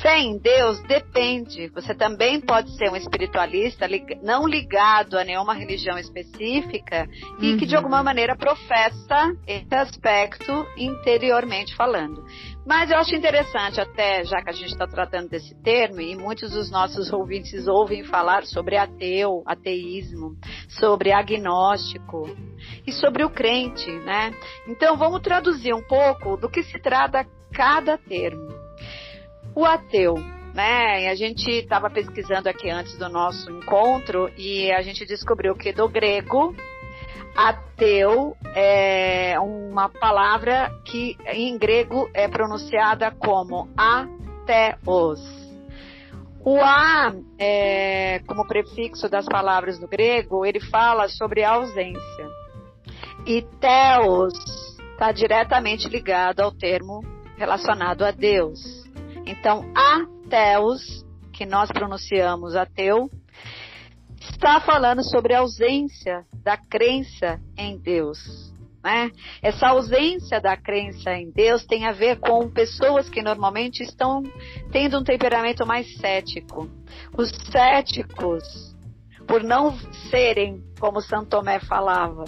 Fé 0.00 0.18
em 0.18 0.38
Deus 0.38 0.80
depende. 0.82 1.68
Você 1.68 1.94
também 1.94 2.40
pode 2.40 2.76
ser 2.76 2.90
um 2.90 2.96
espiritualista 2.96 3.86
não 4.22 4.46
ligado 4.46 5.18
a 5.18 5.24
nenhuma 5.24 5.54
religião 5.54 5.98
específica 5.98 7.08
e 7.40 7.52
uhum. 7.52 7.58
que 7.58 7.66
de 7.66 7.74
uhum. 7.74 7.78
alguma 7.78 8.02
maneira 8.02 8.36
professa 8.36 9.34
esse 9.46 9.74
aspecto 9.74 10.66
interiormente 10.76 11.74
falando. 11.74 12.24
Mas 12.66 12.90
eu 12.90 12.98
acho 12.98 13.14
interessante, 13.14 13.80
até 13.80 14.24
já 14.24 14.42
que 14.42 14.50
a 14.50 14.52
gente 14.52 14.72
está 14.72 14.88
tratando 14.88 15.28
desse 15.28 15.54
termo, 15.62 16.00
e 16.00 16.16
muitos 16.16 16.50
dos 16.50 16.68
nossos 16.68 17.12
ouvintes 17.12 17.68
ouvem 17.68 18.02
falar 18.02 18.44
sobre 18.44 18.76
ateu, 18.76 19.44
ateísmo, 19.46 20.36
sobre 20.68 21.12
agnóstico 21.12 22.28
e 22.84 22.90
sobre 22.90 23.22
o 23.22 23.30
crente, 23.30 23.88
né? 24.00 24.34
Então 24.66 24.96
vamos 24.96 25.20
traduzir 25.20 25.72
um 25.72 25.82
pouco 25.82 26.36
do 26.36 26.50
que 26.50 26.64
se 26.64 26.80
trata 26.80 27.24
cada 27.52 27.96
termo. 27.96 28.55
O 29.56 29.64
ateu, 29.64 30.16
né? 30.52 31.04
E 31.04 31.08
a 31.08 31.14
gente 31.14 31.50
estava 31.50 31.88
pesquisando 31.88 32.46
aqui 32.46 32.68
antes 32.68 32.98
do 32.98 33.08
nosso 33.08 33.50
encontro 33.50 34.30
e 34.36 34.70
a 34.70 34.82
gente 34.82 35.06
descobriu 35.06 35.54
que 35.54 35.72
do 35.72 35.88
grego 35.88 36.54
ateu 37.34 38.36
é 38.54 39.40
uma 39.40 39.88
palavra 39.88 40.70
que 40.84 41.16
em 41.28 41.56
grego 41.56 42.06
é 42.12 42.28
pronunciada 42.28 43.10
como 43.10 43.70
ateos. 43.74 45.20
O 46.44 46.60
a, 46.60 47.14
é, 47.38 48.18
como 48.26 48.46
prefixo 48.46 49.08
das 49.08 49.24
palavras 49.24 49.78
do 49.78 49.88
grego, 49.88 50.44
ele 50.44 50.60
fala 50.60 51.08
sobre 51.08 51.42
ausência. 51.42 52.28
E 53.26 53.40
teos 53.58 54.34
está 54.92 55.12
diretamente 55.12 55.88
ligado 55.88 56.40
ao 56.40 56.52
termo 56.52 57.02
relacionado 57.38 58.04
a 58.04 58.10
Deus. 58.10 58.85
Então, 59.26 59.64
ateus, 59.74 61.04
que 61.32 61.44
nós 61.44 61.70
pronunciamos 61.70 62.54
ateu, 62.54 63.10
está 64.20 64.60
falando 64.60 65.02
sobre 65.02 65.34
a 65.34 65.40
ausência 65.40 66.24
da 66.44 66.56
crença 66.56 67.40
em 67.58 67.76
Deus. 67.76 68.18
Né? 68.82 69.10
Essa 69.42 69.68
ausência 69.70 70.40
da 70.40 70.56
crença 70.56 71.12
em 71.12 71.30
Deus 71.32 71.66
tem 71.66 71.86
a 71.86 71.92
ver 71.92 72.20
com 72.20 72.48
pessoas 72.48 73.08
que 73.08 73.20
normalmente 73.20 73.82
estão 73.82 74.22
tendo 74.70 75.00
um 75.00 75.04
temperamento 75.04 75.66
mais 75.66 75.92
cético. 75.96 76.70
Os 77.18 77.30
céticos, 77.50 78.76
por 79.26 79.42
não 79.42 79.76
serem, 80.08 80.62
como 80.78 81.00
Santo 81.00 81.30
Tomé 81.30 81.58
falava, 81.58 82.24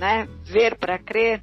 né, 0.00 0.26
ver 0.42 0.76
para 0.76 0.98
crer, 0.98 1.42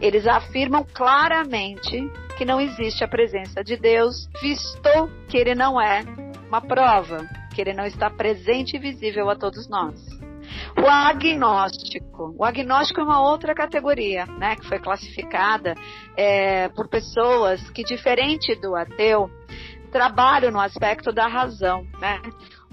eles 0.00 0.26
afirmam 0.26 0.82
claramente 0.94 2.10
que 2.36 2.44
não 2.44 2.60
existe 2.60 3.04
a 3.04 3.08
presença 3.08 3.62
de 3.62 3.76
Deus, 3.76 4.28
visto 4.40 5.08
que 5.28 5.36
ele 5.36 5.54
não 5.54 5.80
é 5.80 6.02
uma 6.48 6.60
prova, 6.60 7.26
que 7.54 7.60
ele 7.60 7.72
não 7.72 7.84
está 7.84 8.10
presente 8.10 8.76
e 8.76 8.78
visível 8.78 9.30
a 9.30 9.36
todos 9.36 9.68
nós. 9.68 9.94
O 10.76 10.86
agnóstico. 10.86 12.34
O 12.38 12.44
agnóstico 12.44 13.00
é 13.00 13.04
uma 13.04 13.20
outra 13.20 13.54
categoria, 13.54 14.26
né, 14.26 14.56
que 14.56 14.66
foi 14.66 14.78
classificada 14.78 15.74
é, 16.16 16.68
por 16.68 16.88
pessoas 16.88 17.70
que, 17.70 17.82
diferente 17.82 18.54
do 18.56 18.74
ateu, 18.74 19.30
trabalham 19.90 20.50
no 20.50 20.60
aspecto 20.60 21.12
da 21.12 21.28
razão, 21.28 21.86
né? 22.00 22.20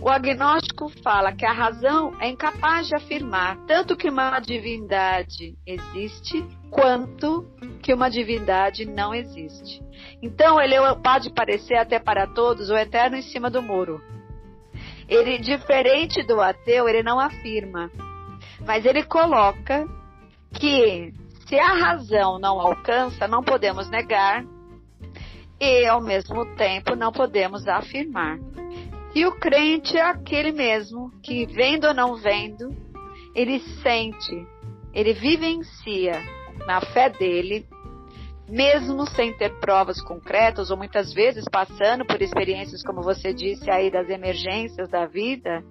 O 0.02 0.10
agnóstico 0.10 0.90
fala 1.04 1.32
que 1.32 1.46
a 1.46 1.54
razão 1.54 2.20
é 2.20 2.28
incapaz 2.28 2.88
de 2.88 2.96
afirmar 2.96 3.56
tanto 3.68 3.96
que 3.96 4.10
uma 4.10 4.40
divindade 4.40 5.56
existe 5.64 6.44
quanto 6.72 7.46
que 7.84 7.94
uma 7.94 8.10
divindade 8.10 8.84
não 8.84 9.14
existe. 9.14 9.80
Então 10.20 10.60
ele 10.60 10.76
pode 11.04 11.32
parecer 11.32 11.76
até 11.76 12.00
para 12.00 12.26
todos 12.26 12.72
o 12.72 12.76
eterno 12.76 13.16
em 13.16 13.22
cima 13.22 13.48
do 13.52 13.62
muro. 13.62 14.02
Ele, 15.08 15.38
diferente 15.38 16.24
do 16.24 16.42
ateu, 16.42 16.90
ele 16.90 17.04
não 17.04 17.20
afirma, 17.20 17.92
mas 18.66 18.86
ele 18.86 19.04
coloca 19.04 19.86
que 20.52 21.14
se 21.48 21.60
a 21.60 21.74
razão 21.74 22.40
não 22.40 22.60
alcança, 22.60 23.28
não 23.28 23.44
podemos 23.44 23.88
negar 23.88 24.44
e 25.60 25.86
ao 25.86 26.02
mesmo 26.02 26.44
tempo 26.56 26.96
não 26.96 27.12
podemos 27.12 27.68
afirmar. 27.68 28.40
E 29.14 29.26
o 29.26 29.32
crente 29.34 29.98
é 29.98 30.02
aquele 30.02 30.52
mesmo 30.54 31.12
que, 31.22 31.46
vendo 31.46 31.88
ou 31.88 31.94
não 31.94 32.16
vendo, 32.16 32.70
ele 33.36 33.60
sente, 33.84 34.48
ele 34.94 35.14
vivencia 35.14 36.22
na 36.66 36.80
fé 36.80 37.10
dele, 37.10 37.66
mesmo 38.48 39.06
sem 39.08 39.34
ter 39.34 39.60
provas 39.60 40.02
concretas, 40.02 40.72
ou 40.72 40.78
muitas 40.78 41.14
vezes 41.14 41.44
passando 41.52 42.06
por 42.06 42.22
experiências, 42.22 42.84
como 42.84 43.02
você 43.02 43.34
disse 43.34 43.70
aí, 43.70 43.92
das 43.92 44.10
emergências 44.10 44.90
da 44.90 45.06
vida, 45.06 45.62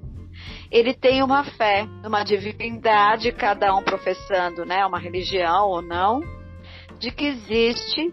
ele 0.71 0.93
tem 0.95 1.23
uma 1.23 1.45
fé, 1.45 1.87
uma 2.05 2.23
divindade, 2.23 3.33
cada 3.33 3.75
um 3.75 3.83
professando, 3.83 4.65
né, 4.67 4.85
uma 4.85 4.99
religião 4.99 5.67
ou 5.69 5.83
não, 5.83 6.21
de 6.99 7.11
que 7.11 7.25
existe 7.25 8.13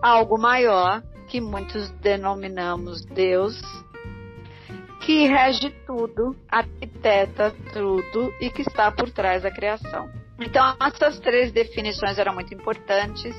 algo 0.00 0.38
maior 0.38 1.02
que 1.28 1.40
muitos 1.40 1.90
denominamos 2.00 3.04
Deus 3.04 3.60
que 5.08 5.26
rege 5.26 5.70
tudo, 5.86 6.36
arquiteta 6.46 7.56
tudo 7.72 8.30
e 8.42 8.50
que 8.50 8.60
está 8.60 8.92
por 8.92 9.10
trás 9.10 9.42
da 9.42 9.50
criação. 9.50 10.06
Então, 10.38 10.76
essas 10.82 11.18
três 11.18 11.50
definições 11.50 12.18
eram 12.18 12.34
muito 12.34 12.52
importantes. 12.52 13.34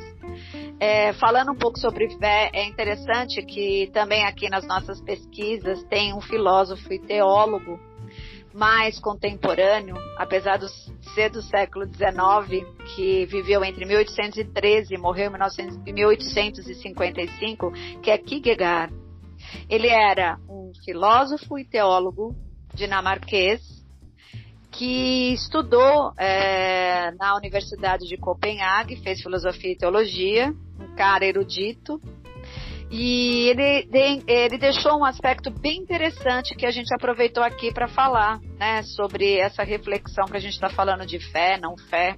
É, 0.79 1.13
falando 1.13 1.51
um 1.51 1.55
pouco 1.55 1.77
sobre 1.77 2.09
fé, 2.17 2.49
é 2.53 2.65
interessante 2.65 3.43
que 3.43 3.87
também 3.93 4.25
aqui 4.25 4.49
nas 4.49 4.65
nossas 4.65 4.99
pesquisas 4.99 5.83
tem 5.83 6.11
um 6.11 6.21
filósofo 6.21 6.91
e 6.91 6.97
teólogo 6.97 7.79
mais 8.51 8.99
contemporâneo, 8.99 9.95
apesar 10.17 10.57
de 10.57 10.65
ser 11.13 11.29
do 11.29 11.43
século 11.43 11.85
XIX, 11.85 12.65
que 12.95 13.27
viveu 13.27 13.63
entre 13.63 13.85
1813 13.85 14.95
e 14.95 14.97
morreu 14.97 15.31
em 15.85 15.93
1855, 15.93 17.71
que 18.01 18.09
é 18.09 18.17
Kierkegaard. 18.17 18.91
Ele 19.69 19.87
era 19.87 20.37
um 20.49 20.71
filósofo 20.83 21.57
e 21.57 21.65
teólogo 21.65 22.35
dinamarquês 22.73 23.79
que 24.71 25.33
estudou 25.33 26.13
é, 26.17 27.11
na 27.19 27.35
Universidade 27.35 28.07
de 28.07 28.17
Copenhague, 28.17 29.01
fez 29.01 29.21
filosofia 29.21 29.71
e 29.71 29.77
teologia, 29.77 30.53
um 30.79 30.95
cara 30.95 31.25
erudito. 31.25 31.99
E 32.91 33.49
ele, 33.49 33.87
ele 34.27 34.57
deixou 34.57 34.97
um 34.97 35.05
aspecto 35.05 35.51
bem 35.51 35.77
interessante 35.79 36.55
que 36.55 36.65
a 36.65 36.71
gente 36.71 36.93
aproveitou 36.93 37.43
aqui 37.43 37.71
para 37.71 37.87
falar, 37.87 38.39
né, 38.57 38.81
sobre 38.83 39.37
essa 39.37 39.63
reflexão 39.63 40.25
que 40.25 40.37
a 40.37 40.39
gente 40.39 40.53
está 40.53 40.69
falando 40.69 41.05
de 41.05 41.19
fé, 41.19 41.59
não 41.59 41.77
fé. 41.89 42.15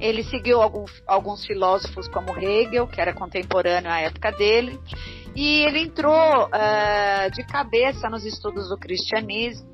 Ele 0.00 0.24
seguiu 0.24 0.62
alguns, 0.62 0.90
alguns 1.06 1.44
filósofos 1.44 2.08
como 2.08 2.36
Hegel, 2.38 2.86
que 2.86 3.00
era 3.00 3.12
contemporâneo 3.12 3.90
à 3.90 4.00
época 4.00 4.32
dele, 4.32 4.78
e 5.34 5.64
ele 5.64 5.80
entrou 5.80 6.46
uh, 6.46 7.30
de 7.32 7.44
cabeça 7.46 8.08
nos 8.08 8.24
estudos 8.24 8.68
do 8.68 8.78
cristianismo. 8.78 9.68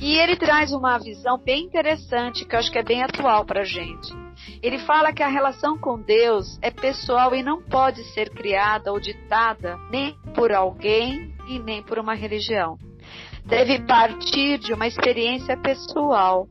E 0.00 0.16
ele 0.16 0.36
traz 0.36 0.72
uma 0.72 0.98
visão 0.98 1.38
bem 1.38 1.64
interessante, 1.64 2.44
que 2.44 2.54
eu 2.54 2.58
acho 2.58 2.72
que 2.72 2.78
é 2.78 2.82
bem 2.82 3.02
atual 3.04 3.44
para 3.44 3.60
a 3.60 3.64
gente. 3.64 4.12
Ele 4.60 4.78
fala 4.80 5.12
que 5.12 5.22
a 5.22 5.28
relação 5.28 5.78
com 5.78 6.00
Deus 6.00 6.58
é 6.60 6.70
pessoal 6.70 7.32
e 7.34 7.42
não 7.42 7.62
pode 7.62 8.02
ser 8.12 8.30
criada 8.30 8.90
ou 8.90 8.98
ditada 8.98 9.78
nem 9.90 10.16
por 10.34 10.52
alguém 10.52 11.32
e 11.48 11.58
nem 11.60 11.82
por 11.82 11.98
uma 11.98 12.14
religião. 12.14 12.76
Deve 13.44 13.80
partir 13.86 14.58
de 14.58 14.72
uma 14.72 14.86
experiência 14.86 15.56
pessoal. 15.56 16.48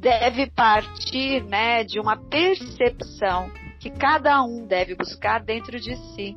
Deve 0.00 0.50
partir 0.50 1.44
né, 1.44 1.84
de 1.84 2.00
uma 2.00 2.16
percepção 2.16 3.50
que 3.78 3.90
cada 3.90 4.42
um 4.42 4.66
deve 4.66 4.94
buscar 4.94 5.42
dentro 5.42 5.78
de 5.78 5.96
si. 5.96 6.36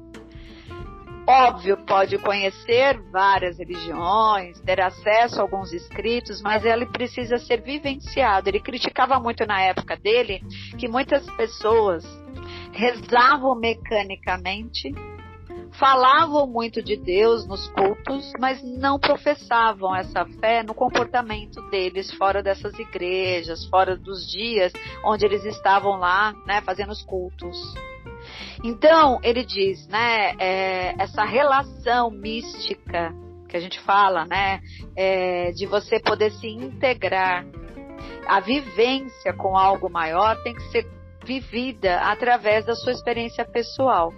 Óbvio, 1.28 1.78
pode 1.78 2.20
conhecer 2.20 3.02
várias 3.12 3.58
religiões, 3.58 4.60
ter 4.62 4.80
acesso 4.80 5.40
a 5.40 5.42
alguns 5.42 5.74
escritos, 5.74 6.40
mas 6.40 6.64
ele 6.64 6.86
precisa 6.86 7.40
ser 7.40 7.62
vivenciado. 7.62 8.48
Ele 8.48 8.60
criticava 8.60 9.20
muito 9.20 9.44
na 9.44 9.60
época 9.60 9.98
dele 9.98 10.40
que 10.78 10.88
muitas 10.88 11.26
pessoas 11.32 12.06
rezavam 12.72 13.56
mecanicamente, 13.56 14.94
falavam 15.80 16.46
muito 16.46 16.84
de 16.84 16.96
Deus 16.96 17.48
nos 17.48 17.68
cultos, 17.70 18.32
mas 18.40 18.62
não 18.62 19.00
professavam 19.00 19.96
essa 19.96 20.26
fé 20.40 20.62
no 20.62 20.76
comportamento 20.76 21.60
deles 21.72 22.14
fora 22.14 22.44
dessas 22.44 22.78
igrejas, 22.78 23.66
fora 23.66 23.98
dos 23.98 24.30
dias 24.30 24.72
onde 25.04 25.26
eles 25.26 25.44
estavam 25.44 25.98
lá, 25.98 26.36
né, 26.46 26.62
fazendo 26.62 26.92
os 26.92 27.02
cultos. 27.02 27.58
Então, 28.64 29.20
ele 29.24 29.46
diz, 29.46 29.88
né, 29.88 30.34
é, 30.40 30.96
essa 31.02 31.24
relação 31.24 32.10
mística 32.10 33.14
que 33.48 33.58
a 33.58 33.60
gente 33.60 33.80
fala, 33.82 34.26
né, 34.26 34.60
é, 34.96 35.52
de 35.52 35.66
você 35.66 36.00
poder 36.00 36.32
se 36.32 36.48
integrar, 36.48 37.46
a 38.28 38.40
vivência 38.40 39.34
com 39.34 39.56
algo 39.56 39.90
maior 39.90 40.42
tem 40.44 40.54
que 40.54 40.64
ser 40.72 40.86
vivida 41.24 41.98
através 42.02 42.66
da 42.66 42.76
sua 42.76 42.92
experiência 42.92 43.46
pessoal. 43.46 44.12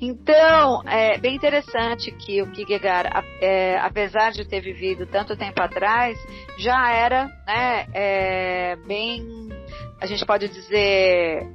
Então, 0.00 0.82
é 0.86 1.18
bem 1.18 1.36
interessante 1.36 2.10
que 2.10 2.42
o 2.42 2.50
Kierkegaard, 2.50 3.08
é, 3.40 3.78
apesar 3.78 4.32
de 4.32 4.44
ter 4.44 4.60
vivido 4.60 5.06
tanto 5.06 5.36
tempo 5.36 5.62
atrás, 5.62 6.18
já 6.58 6.92
era 6.92 7.26
né, 7.46 7.86
é, 7.94 8.76
bem, 8.86 9.48
a 10.00 10.06
gente 10.06 10.24
pode 10.26 10.48
dizer, 10.48 11.46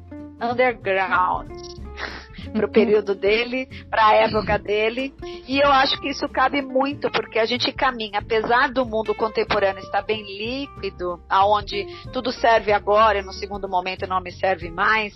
underground 0.42 1.50
para 2.52 2.66
o 2.66 2.72
período 2.72 3.14
dele, 3.16 3.68
para 3.90 4.08
a 4.08 4.14
época 4.16 4.58
dele. 4.58 5.14
E 5.48 5.60
eu 5.60 5.72
acho 5.72 6.00
que 6.00 6.10
isso 6.10 6.28
cabe 6.30 6.62
muito, 6.62 7.10
porque 7.12 7.40
a 7.40 7.46
gente 7.46 7.72
caminha, 7.72 8.20
apesar 8.20 8.72
do 8.72 8.86
mundo 8.86 9.14
contemporâneo 9.16 9.82
estar 9.82 10.02
bem 10.02 10.24
líquido, 10.24 11.22
aonde 11.30 11.86
tudo 12.12 12.32
serve 12.32 12.72
agora 12.72 13.20
e 13.20 13.24
no 13.24 13.34
segundo 13.34 13.68
momento 13.68 14.08
não 14.08 14.22
me 14.22 14.32
serve 14.32 14.70
mais, 14.70 15.14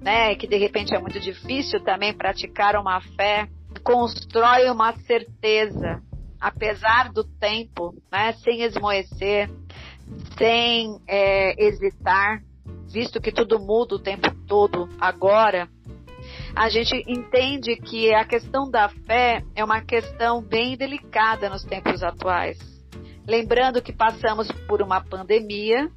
né? 0.00 0.34
Que 0.34 0.46
de 0.46 0.56
repente 0.56 0.94
é 0.94 0.98
muito 0.98 1.20
difícil 1.20 1.80
também 1.80 2.12
praticar 2.12 2.76
uma 2.76 3.00
fé, 3.00 3.48
constrói 3.82 4.70
uma 4.70 4.94
certeza, 5.00 6.00
apesar 6.40 7.12
do 7.12 7.24
tempo, 7.24 7.94
né? 8.10 8.32
Sem 8.44 8.62
esmoecer, 8.62 9.50
sem 10.38 10.98
é, 11.06 11.64
hesitar 11.64 12.40
visto 12.94 13.20
que 13.20 13.32
tudo 13.32 13.58
muda 13.58 13.96
o 13.96 13.98
tempo 13.98 14.32
todo 14.46 14.88
agora, 15.00 15.68
a 16.54 16.68
gente 16.68 16.94
entende 17.08 17.74
que 17.74 18.14
a 18.14 18.24
questão 18.24 18.70
da 18.70 18.88
fé 18.88 19.42
é 19.56 19.64
uma 19.64 19.80
questão 19.80 20.40
bem 20.40 20.76
delicada 20.76 21.50
nos 21.50 21.64
tempos 21.64 22.04
atuais. 22.04 22.56
Lembrando 23.26 23.82
que 23.82 23.92
passamos 23.92 24.46
por 24.68 24.80
uma 24.80 25.00
pandemia, 25.00 25.90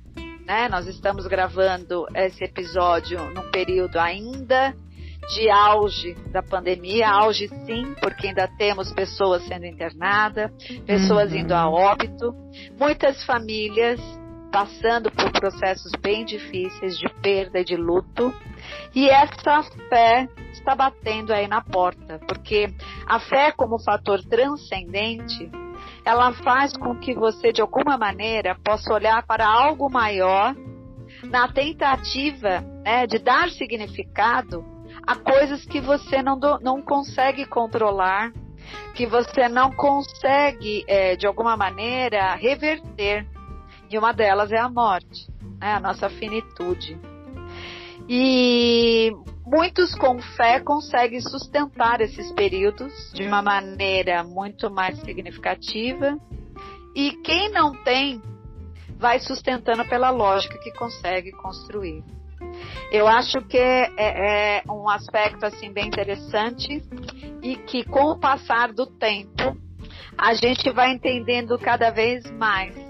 né? 0.44 0.68
Nós 0.70 0.88
estamos 0.88 1.28
gravando 1.28 2.08
esse 2.16 2.44
episódio 2.44 3.20
num 3.32 3.52
período 3.52 3.98
ainda 4.00 4.74
de 5.36 5.50
auge 5.52 6.16
da 6.32 6.42
pandemia, 6.42 7.10
auge 7.10 7.48
sim, 7.66 7.94
porque 8.02 8.28
ainda 8.28 8.48
temos 8.58 8.92
pessoas 8.92 9.46
sendo 9.46 9.66
internadas, 9.66 10.50
pessoas 10.86 11.32
uhum. 11.32 11.38
indo 11.40 11.54
a 11.54 11.70
óbito, 11.70 12.34
muitas 12.80 13.24
famílias 13.24 14.00
passando 14.52 15.12
por 15.12 15.32
processos 15.32 15.92
bem 16.02 16.26
difíceis 16.26 16.98
de 16.98 17.08
perda 17.22 17.60
e 17.60 17.64
de 17.64 17.76
luto. 17.76 18.34
E 18.94 19.10
essa 19.10 19.64
fé 19.90 20.28
está 20.52 20.76
batendo 20.76 21.34
aí 21.34 21.48
na 21.48 21.62
porta, 21.62 22.20
porque 22.28 22.74
a 23.06 23.20
fé 23.20 23.52
como 23.52 23.80
fator 23.80 24.24
transcendente, 24.24 25.50
ela 26.04 26.34
faz 26.34 26.76
com 26.76 26.96
que 26.96 27.14
você 27.14 27.52
de 27.52 27.62
alguma 27.62 27.98
maneira 27.98 28.58
possa 28.64 28.94
olhar 28.94 29.26
para 29.26 29.48
algo 29.48 29.90
maior 29.90 30.56
na 31.24 31.48
tentativa 31.48 32.62
né, 32.84 33.08
de 33.08 33.20
dar 33.20 33.50
significado 33.52 34.64
a 35.06 35.16
coisas 35.16 35.66
que 35.66 35.80
você 35.80 36.22
não, 36.22 36.38
do, 36.38 36.60
não 36.60 36.82
consegue 36.82 37.46
controlar, 37.46 38.32
que 38.94 39.06
você 39.06 39.48
não 39.48 39.72
consegue, 39.72 40.84
é, 40.88 41.16
de 41.16 41.26
alguma 41.26 41.56
maneira, 41.56 42.36
reverter. 42.36 43.26
E 43.90 43.98
uma 43.98 44.12
delas 44.12 44.52
é 44.52 44.58
a 44.58 44.70
morte, 44.70 45.28
né? 45.60 45.74
a 45.74 45.80
nossa 45.80 46.10
finitude. 46.10 47.00
E 48.10 49.12
muitos 49.46 49.94
com 49.96 50.20
fé 50.20 50.60
conseguem 50.60 51.22
sustentar 51.22 52.02
esses 52.02 52.32
períodos 52.32 52.94
de 53.14 53.24
uma 53.24 53.42
maneira 53.42 54.24
muito 54.24 54.70
mais 54.70 55.00
significativa. 55.00 56.18
E 56.96 57.12
quem 57.24 57.50
não 57.52 57.74
tem, 57.84 58.22
vai 58.98 59.20
sustentando 59.20 59.86
pela 59.86 60.10
lógica 60.10 60.58
que 60.60 60.72
consegue 60.72 61.32
construir. 61.32 62.04
Eu 62.92 63.08
acho 63.08 63.42
que 63.42 63.58
é, 63.58 63.92
é, 63.98 64.64
um 64.70 64.90
aspecto 64.90 65.46
assim 65.46 65.72
bem 65.72 65.88
interessante 65.88 66.84
e 67.42 67.56
que 67.56 67.84
com 67.84 68.12
o 68.12 68.20
passar 68.20 68.72
do 68.72 68.86
tempo 68.86 69.58
a 70.18 70.34
gente 70.34 70.70
vai 70.72 70.92
entendendo 70.92 71.58
cada 71.60 71.90
vez 71.90 72.30
mais 72.32 72.87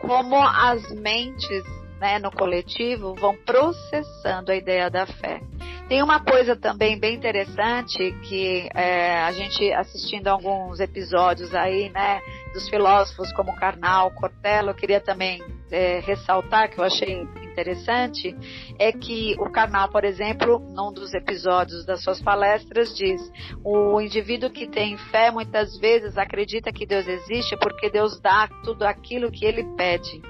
como 0.00 0.36
as 0.36 0.90
mentes 0.92 1.64
né, 2.00 2.18
no 2.18 2.30
coletivo 2.30 3.14
vão 3.14 3.36
processando 3.44 4.52
a 4.52 4.56
ideia 4.56 4.88
da 4.90 5.06
fé. 5.06 5.40
Tem 5.88 6.02
uma 6.02 6.20
coisa 6.20 6.54
também 6.54 6.98
bem 6.98 7.14
interessante 7.14 8.12
que 8.28 8.68
é, 8.74 9.20
a 9.20 9.32
gente 9.32 9.72
assistindo 9.72 10.28
alguns 10.28 10.80
episódios 10.80 11.54
aí, 11.54 11.88
né, 11.90 12.20
dos 12.52 12.68
filósofos 12.68 13.32
como 13.32 13.56
Karnal, 13.56 14.10
Cortella, 14.12 14.70
eu 14.70 14.74
queria 14.74 15.00
também 15.00 15.42
é, 15.70 16.00
ressaltar 16.00 16.70
que 16.70 16.78
eu 16.78 16.84
achei 16.84 17.22
interessante 17.44 18.36
é 18.78 18.92
que 18.92 19.34
o 19.38 19.50
Karnal, 19.50 19.88
por 19.90 20.04
exemplo, 20.04 20.58
num 20.74 20.92
dos 20.92 21.12
episódios 21.14 21.84
das 21.84 22.02
suas 22.02 22.20
palestras 22.22 22.94
diz: 22.96 23.20
o 23.64 24.00
indivíduo 24.00 24.50
que 24.50 24.68
tem 24.68 24.96
fé 24.96 25.30
muitas 25.30 25.78
vezes 25.78 26.16
acredita 26.16 26.72
que 26.72 26.86
Deus 26.86 27.06
existe 27.06 27.56
porque 27.58 27.90
Deus 27.90 28.20
dá 28.20 28.48
tudo 28.64 28.84
aquilo 28.84 29.30
que 29.30 29.44
ele 29.44 29.64
pede. 29.76 30.22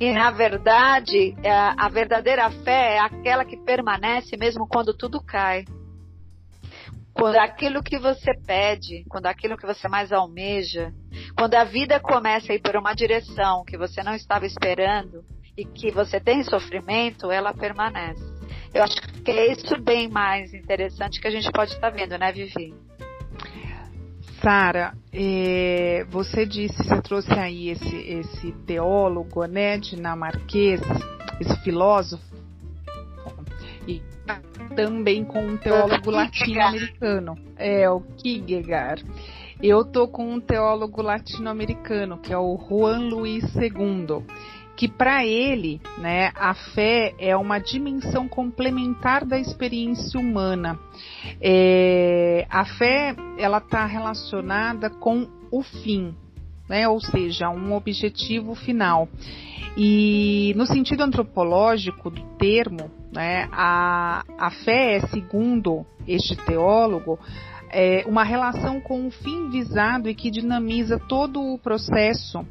E 0.00 0.12
na 0.12 0.30
verdade, 0.30 1.34
é, 1.42 1.50
a 1.50 1.88
verdadeira 1.88 2.50
fé 2.50 2.96
é 2.96 2.98
aquela 2.98 3.44
que 3.44 3.56
permanece 3.56 4.36
mesmo 4.36 4.66
quando 4.66 4.92
tudo 4.92 5.22
cai. 5.22 5.64
Quando 7.14 7.36
aquilo 7.36 7.82
que 7.82 7.98
você 7.98 8.32
pede, 8.44 9.04
quando 9.08 9.26
aquilo 9.26 9.56
que 9.56 9.66
você 9.66 9.88
mais 9.88 10.12
almeja, 10.12 10.92
quando 11.38 11.54
a 11.54 11.64
vida 11.64 12.00
começa 12.00 12.52
a 12.52 12.56
ir 12.56 12.60
por 12.60 12.76
uma 12.76 12.92
direção 12.92 13.64
que 13.64 13.78
você 13.78 14.02
não 14.02 14.14
estava 14.14 14.44
esperando 14.44 15.24
e 15.56 15.64
que 15.64 15.92
você 15.92 16.18
tem 16.18 16.42
sofrimento, 16.42 17.30
ela 17.30 17.54
permanece. 17.54 18.22
Eu 18.74 18.82
acho 18.82 18.96
que 19.00 19.30
é 19.30 19.52
isso 19.52 19.80
bem 19.80 20.08
mais 20.08 20.52
interessante 20.52 21.20
que 21.20 21.28
a 21.28 21.30
gente 21.30 21.50
pode 21.52 21.72
estar 21.72 21.90
vendo, 21.90 22.18
né, 22.18 22.32
Vivi? 22.32 22.74
Sara, 24.42 24.92
é, 25.12 26.04
você 26.10 26.44
disse, 26.44 26.76
você 26.76 27.00
trouxe 27.00 27.32
aí 27.32 27.70
esse, 27.70 27.96
esse 27.96 28.52
teólogo, 28.66 29.44
né, 29.46 29.78
dinamarquês, 29.78 30.80
esse 31.40 31.56
filósofo, 31.62 32.33
também 34.74 35.24
com 35.24 35.44
um 35.44 35.56
teólogo 35.56 36.10
latino-americano, 36.12 37.36
é 37.56 37.88
o 37.88 38.00
Kierkegaard. 38.00 39.04
Eu 39.62 39.84
tô 39.84 40.08
com 40.08 40.32
um 40.32 40.40
teólogo 40.40 41.00
latino-americano, 41.00 42.18
que 42.18 42.32
é 42.32 42.38
o 42.38 42.58
Juan 42.68 43.08
Luiz 43.08 43.44
II 43.54 44.24
que 44.76 44.88
para 44.88 45.24
ele, 45.24 45.80
né, 45.98 46.32
a 46.34 46.52
fé 46.52 47.14
é 47.18 47.36
uma 47.36 47.58
dimensão 47.58 48.28
complementar 48.28 49.24
da 49.24 49.38
experiência 49.38 50.18
humana. 50.18 50.78
É, 51.40 52.46
a 52.50 52.64
fé, 52.64 53.14
ela 53.38 53.58
está 53.58 53.86
relacionada 53.86 54.90
com 54.90 55.28
o 55.50 55.62
fim, 55.62 56.14
né? 56.68 56.88
Ou 56.88 57.00
seja, 57.00 57.48
um 57.50 57.72
objetivo 57.72 58.54
final. 58.54 59.08
E 59.76 60.52
no 60.56 60.66
sentido 60.66 61.02
antropológico 61.02 62.10
do 62.10 62.22
termo, 62.36 62.90
né, 63.12 63.48
a, 63.50 64.24
a 64.38 64.50
fé 64.50 64.96
é, 64.96 65.00
segundo 65.08 65.84
este 66.06 66.36
teólogo, 66.36 67.18
é 67.70 68.04
uma 68.06 68.22
relação 68.22 68.80
com 68.80 69.06
o 69.06 69.10
fim 69.10 69.50
visado 69.50 70.08
e 70.08 70.14
que 70.14 70.30
dinamiza 70.30 70.98
todo 70.98 71.40
o 71.42 71.58
processo 71.58 72.46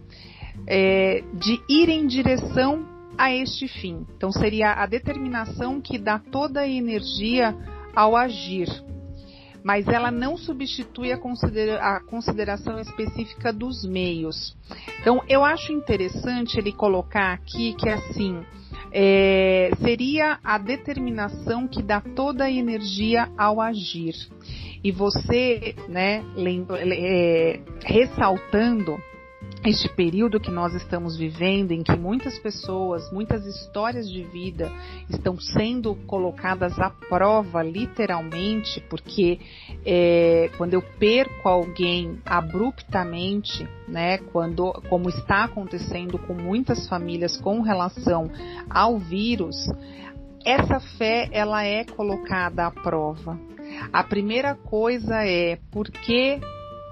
é, 0.68 1.24
de 1.34 1.62
ir 1.70 1.88
em 1.88 2.06
direção 2.06 2.86
a 3.18 3.32
este 3.32 3.68
fim. 3.68 4.06
Então, 4.18 4.32
seria 4.32 4.74
a 4.74 4.86
determinação 4.86 5.80
que 5.80 5.98
dá 5.98 6.20
toda 6.20 6.62
a 6.62 6.68
energia 6.68 7.56
ao 7.96 8.18
agir. 8.18 8.68
Mas 9.64 9.88
ela 9.88 10.12
não 10.12 10.38
substitui 10.38 11.12
a, 11.12 11.18
considera 11.18 11.82
a 11.82 12.00
consideração 12.02 12.80
específica 12.80 13.54
dos 13.54 13.86
meios. 13.86 14.56
Então, 15.00 15.22
eu 15.28 15.44
acho 15.44 15.72
interessante 15.72 16.58
ele 16.58 16.74
colocar 16.74 17.34
aqui 17.34 17.74
que, 17.74 17.88
assim, 17.88 18.44
é, 18.92 19.72
seria 19.82 20.40
a 20.44 20.58
determinação 20.58 21.68
que 21.68 21.82
dá 21.82 22.02
toda 22.02 22.44
a 22.46 22.52
energia 22.52 23.30
ao 23.38 23.62
agir. 23.62 24.14
E 24.84 24.92
você, 24.92 25.76
né, 25.88 26.24
é, 26.38 27.60
ressaltando 27.86 29.00
este 29.66 29.88
período 29.88 30.40
que 30.40 30.52
nós 30.52 30.74
estamos 30.74 31.18
vivendo, 31.18 31.72
em 31.72 31.84
que 31.84 31.96
muitas 31.96 32.38
pessoas, 32.40 33.10
muitas 33.12 33.46
histórias 33.46 34.10
de 34.10 34.24
vida 34.24 34.70
estão 35.10 35.40
sendo 35.40 35.96
colocadas 36.06 36.78
à 36.80 36.90
prova, 36.90 37.64
literalmente, 37.64 38.82
porque 38.90 39.40
é, 39.86 40.50
quando 40.58 40.74
eu 40.74 40.82
perco 41.00 41.48
alguém 41.48 42.20
abruptamente, 42.26 43.68
né, 43.88 44.18
quando, 44.18 44.74
como 44.90 45.08
está 45.10 45.46
acontecendo 45.46 46.18
com 46.18 46.34
muitas 46.34 46.88
famílias 46.90 47.38
com 47.38 47.62
relação 47.62 48.30
ao 48.70 48.98
vírus, 48.98 49.56
essa 50.46 50.80
fé 50.98 51.30
ela 51.32 51.64
é 51.64 51.86
colocada 51.86 52.66
à 52.68 52.72
prova. 52.72 53.40
A 53.94 54.04
primeira 54.04 54.56
coisa 54.56 55.26
é 55.26 55.58
por 55.72 55.90
que 55.90 56.40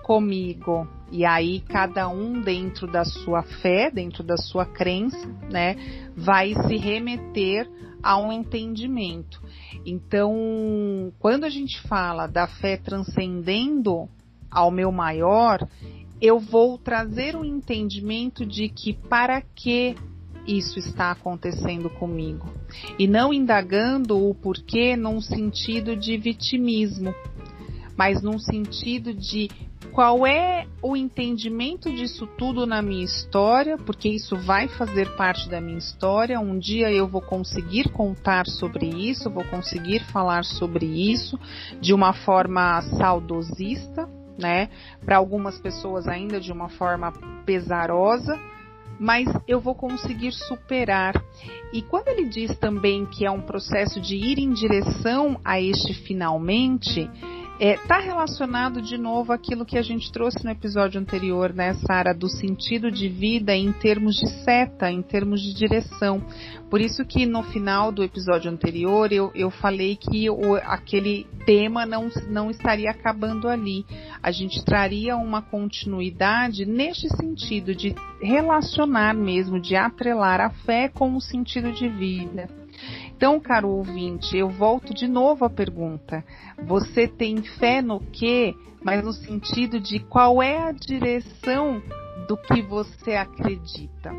comigo? 0.04 0.88
E 1.12 1.26
aí 1.26 1.60
cada 1.62 2.08
um 2.08 2.42
dentro 2.42 2.88
da 2.90 3.04
sua 3.04 3.44
fé, 3.44 3.92
dentro 3.92 4.24
da 4.24 4.38
sua 4.38 4.66
crença, 4.66 5.28
né, 5.52 5.76
vai 6.16 6.54
se 6.54 6.78
remeter 6.78 7.70
a 8.02 8.18
um 8.18 8.32
entendimento. 8.32 9.42
Então, 9.86 11.14
quando 11.20 11.44
a 11.44 11.50
gente 11.50 11.82
fala 11.82 12.28
da 12.28 12.48
fé 12.48 12.78
transcendendo 12.78 14.08
ao 14.50 14.72
meu 14.72 14.92
maior, 14.92 15.68
eu 16.22 16.40
vou 16.40 16.78
trazer 16.78 17.36
um 17.36 17.44
entendimento 17.44 18.46
de 18.46 18.70
que 18.70 18.94
para 18.94 19.42
que 19.42 19.96
isso 20.48 20.80
está 20.80 21.12
acontecendo 21.12 21.90
comigo 21.90 22.52
e 22.98 23.08
não 23.08 23.34
indagando 23.34 24.18
o 24.18 24.34
porquê 24.34 24.96
num 24.96 25.22
sentido 25.22 25.96
de 25.96 26.18
vitimismo, 26.18 27.14
mas 27.96 28.22
num 28.22 28.40
sentido 28.40 29.14
de 29.14 29.50
qual 29.92 30.26
é 30.26 30.68
o 30.82 30.96
entendimento 30.96 31.92
disso 31.92 32.28
tudo 32.38 32.66
na 32.66 32.82
minha 32.82 33.04
história, 33.04 33.78
porque 33.78 34.08
isso 34.08 34.38
vai 34.38 34.68
fazer 34.68 35.16
parte 35.16 35.50
da 35.50 35.60
minha 35.60 35.78
história. 35.78 36.40
Um 36.40 36.58
dia 36.58 36.92
eu 36.92 37.08
vou 37.08 37.22
conseguir 37.22 37.90
contar 37.90 38.46
sobre 38.48 38.88
isso, 38.88 39.30
vou 39.30 39.44
conseguir 39.46 40.04
falar 40.06 40.44
sobre 40.44 40.86
isso 40.86 41.40
de 41.80 41.94
uma 41.94 42.14
forma 42.14 42.82
saudosista, 42.98 44.08
né? 44.38 44.70
Para 45.04 45.18
algumas 45.18 45.60
pessoas 45.60 46.08
ainda 46.08 46.40
de 46.40 46.52
uma 46.52 46.70
forma 46.70 47.12
pesarosa, 47.46 48.40
mas 49.00 49.28
eu 49.48 49.60
vou 49.60 49.76
conseguir 49.76 50.32
superar. 50.32 51.14
E 51.74 51.82
quando 51.82 52.08
ele 52.08 52.30
diz 52.30 52.56
também 52.58 53.06
que 53.06 53.26
é 53.26 53.32
um 53.32 53.42
processo 53.42 54.00
de 54.00 54.16
ir 54.16 54.38
em 54.40 54.54
direção 54.54 55.40
a 55.44 55.60
este 55.60 55.94
finalmente, 55.94 57.10
Está 57.62 57.68
é, 57.68 57.78
tá 57.78 58.00
relacionado 58.00 58.82
de 58.82 58.98
novo 58.98 59.32
àquilo 59.32 59.64
que 59.64 59.78
a 59.78 59.84
gente 59.84 60.12
trouxe 60.12 60.44
no 60.44 60.50
episódio 60.50 61.00
anterior, 61.00 61.54
né, 61.54 61.76
Sara, 61.76 62.12
do 62.12 62.28
sentido 62.28 62.90
de 62.90 63.08
vida 63.08 63.56
em 63.56 63.72
termos 63.72 64.16
de 64.16 64.28
seta, 64.44 64.90
em 64.90 65.04
termos 65.04 65.40
de 65.40 65.54
direção. 65.54 66.26
Por 66.72 66.82
isso 66.82 67.06
que 67.06 67.24
no 67.28 67.44
final 67.44 67.92
do 67.92 68.04
episódio 68.04 68.50
anterior 68.50 69.14
eu, 69.14 69.32
eu 69.36 69.52
falei 69.52 69.96
que 69.96 70.28
o, 70.28 70.56
aquele 70.56 71.28
tema 71.46 71.86
não, 71.86 72.10
não 72.30 72.50
estaria 72.50 72.90
acabando 72.90 73.48
ali. 73.48 73.86
A 74.24 74.32
gente 74.32 74.66
traria 74.66 75.16
uma 75.16 75.44
continuidade 75.44 76.66
neste 76.66 77.16
sentido 77.16 77.76
de 77.76 77.94
relacionar 78.20 79.14
mesmo, 79.14 79.60
de 79.60 79.76
atrelar 79.76 80.42
a 80.42 80.50
fé 80.50 80.90
com 80.90 81.16
o 81.16 81.22
sentido 81.22 81.72
de 81.72 81.88
vida. 81.88 82.61
Então, 83.22 83.40
caro 83.40 83.70
ouvinte, 83.70 84.36
eu 84.36 84.50
volto 84.50 84.96
de 84.96 85.08
novo 85.08 85.46
à 85.46 85.50
pergunta. 85.50 86.26
Você 86.66 87.08
tem 87.08 87.44
fé 87.44 87.80
no 87.80 88.00
quê? 88.00 88.56
Mas 88.84 89.04
no 89.04 89.14
sentido 89.14 89.80
de 89.80 90.00
qual 90.00 90.42
é 90.42 90.58
a 90.58 90.72
direção 90.72 91.80
do 92.28 92.36
que 92.36 92.64
você 92.64 93.12
acredita? 93.12 94.12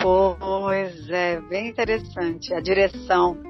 Pois 0.00 1.08
é, 1.08 1.40
bem 1.42 1.68
interessante. 1.68 2.52
A 2.52 2.60
direção 2.60 3.40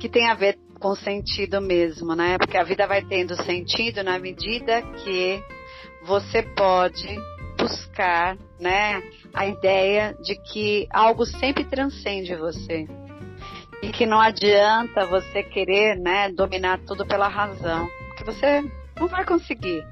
que 0.00 0.08
tem 0.08 0.30
a 0.30 0.34
ver 0.34 0.58
com 0.80 0.94
sentido 0.94 1.60
mesmo, 1.60 2.14
né? 2.14 2.38
Porque 2.38 2.56
a 2.56 2.64
vida 2.64 2.86
vai 2.86 3.04
tendo 3.04 3.36
sentido 3.42 4.02
na 4.02 4.18
medida 4.18 4.80
que 5.04 5.44
você 6.06 6.42
pode 6.42 7.06
buscar, 7.58 8.38
né, 8.58 9.02
a 9.34 9.46
ideia 9.46 10.16
de 10.22 10.36
que 10.36 10.86
algo 10.90 11.26
sempre 11.26 11.64
transcende 11.64 12.34
você 12.34 12.86
e 13.82 13.88
que 13.90 14.06
não 14.06 14.20
adianta 14.20 15.06
você 15.06 15.42
querer, 15.42 15.96
né, 15.96 16.30
dominar 16.30 16.78
tudo 16.86 17.06
pela 17.06 17.28
razão, 17.28 17.88
porque 18.08 18.24
você 18.24 18.62
não 18.98 19.06
vai 19.06 19.24
conseguir. 19.24 19.84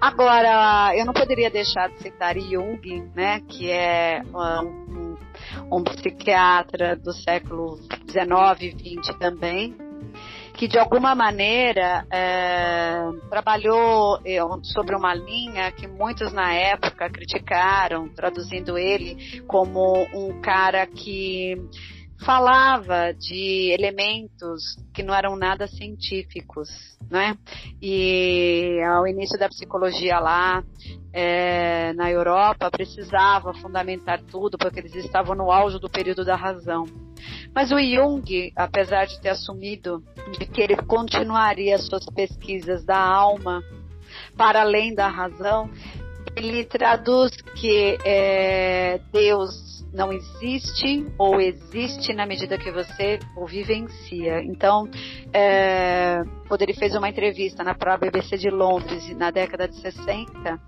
Agora, 0.00 0.94
eu 0.96 1.04
não 1.04 1.12
poderia 1.12 1.50
deixar 1.50 1.88
de 1.88 1.98
citar 1.98 2.38
Jung, 2.38 3.10
né, 3.14 3.40
que 3.48 3.70
é 3.70 4.22
um, 4.32 5.16
um, 5.72 5.78
um 5.78 5.84
psiquiatra 5.84 6.96
do 6.96 7.12
século 7.12 7.78
19 8.04 8.66
e 8.66 8.70
20 8.70 9.18
também, 9.18 9.74
que 10.54 10.68
de 10.68 10.78
alguma 10.78 11.14
maneira 11.14 12.06
é, 12.10 12.98
trabalhou 13.28 14.18
é, 14.24 14.38
sobre 14.62 14.94
uma 14.94 15.14
linha 15.14 15.70
que 15.72 15.86
muitos 15.86 16.32
na 16.32 16.52
época 16.54 17.10
criticaram, 17.10 18.08
traduzindo 18.08 18.78
ele 18.78 19.42
como 19.46 20.06
um 20.14 20.40
cara 20.40 20.86
que 20.86 21.56
falava 22.24 23.12
de 23.12 23.70
elementos 23.72 24.62
que 24.94 25.02
não 25.02 25.14
eram 25.14 25.36
nada 25.36 25.66
científicos, 25.66 26.68
né? 27.10 27.36
E 27.80 28.80
ao 28.88 29.06
início 29.06 29.38
da 29.38 29.48
psicologia 29.48 30.18
lá 30.18 30.64
é, 31.12 31.92
na 31.94 32.10
Europa 32.10 32.70
precisava 32.70 33.54
fundamentar 33.54 34.22
tudo 34.22 34.56
porque 34.56 34.80
eles 34.80 34.94
estavam 34.94 35.34
no 35.34 35.50
auge 35.50 35.78
do 35.78 35.90
período 35.90 36.24
da 36.24 36.36
razão. 36.36 36.84
Mas 37.54 37.72
o 37.72 37.78
Jung, 37.78 38.52
apesar 38.54 39.06
de 39.06 39.20
ter 39.20 39.30
assumido 39.30 40.02
de 40.38 40.46
que 40.46 40.60
ele 40.60 40.76
continuaria 40.76 41.78
suas 41.78 42.04
pesquisas 42.06 42.84
da 42.84 42.98
alma 42.98 43.62
para 44.36 44.60
além 44.60 44.94
da 44.94 45.08
razão, 45.08 45.70
ele 46.36 46.64
traduz 46.64 47.34
que 47.54 47.96
é, 48.04 49.00
Deus 49.10 49.65
não 49.96 50.12
existe 50.12 51.06
ou 51.18 51.40
existe 51.40 52.12
na 52.12 52.26
medida 52.26 52.58
que 52.58 52.70
você 52.70 53.18
o 53.34 53.46
vivencia. 53.46 54.42
Então, 54.44 54.88
é, 55.32 56.22
quando 56.46 56.62
ele 56.62 56.74
fez 56.74 56.94
uma 56.94 57.08
entrevista 57.08 57.64
na 57.64 57.74
própria 57.74 58.10
BBC 58.10 58.36
de 58.36 58.50
Londres 58.50 59.08
na 59.16 59.30
década 59.30 59.66
de 59.66 59.74
60, 59.80 60.60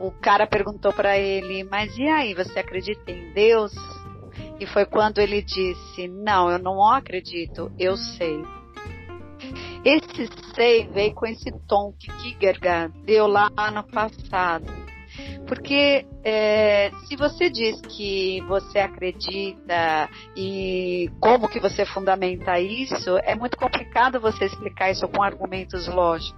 o 0.00 0.10
cara 0.10 0.46
perguntou 0.46 0.94
para 0.94 1.18
ele: 1.18 1.62
Mas 1.64 1.96
e 1.98 2.08
aí, 2.08 2.34
você 2.34 2.58
acredita 2.58 3.12
em 3.12 3.32
Deus? 3.34 3.72
E 4.58 4.66
foi 4.66 4.86
quando 4.86 5.18
ele 5.18 5.42
disse: 5.42 6.08
Não, 6.08 6.50
eu 6.50 6.58
não 6.58 6.82
acredito, 6.90 7.70
eu 7.78 7.98
sei. 7.98 8.42
Esse 9.84 10.30
sei 10.54 10.88
veio 10.88 11.12
com 11.12 11.26
esse 11.26 11.52
tom 11.68 11.92
que 11.92 12.10
Kierkegaard 12.38 12.94
deu 13.04 13.26
lá 13.26 13.50
no 13.70 13.84
passado 13.84 14.83
porque 15.54 16.04
é, 16.24 16.90
se 17.06 17.14
você 17.14 17.48
diz 17.48 17.80
que 17.82 18.40
você 18.48 18.80
acredita 18.80 20.10
e 20.36 21.08
como 21.20 21.48
que 21.48 21.60
você 21.60 21.86
fundamenta 21.86 22.58
isso, 22.58 23.16
é 23.18 23.36
muito 23.36 23.56
complicado 23.56 24.20
você 24.20 24.46
explicar 24.46 24.90
isso 24.90 25.06
com 25.06 25.22
argumentos 25.22 25.86
lógicos. 25.86 26.34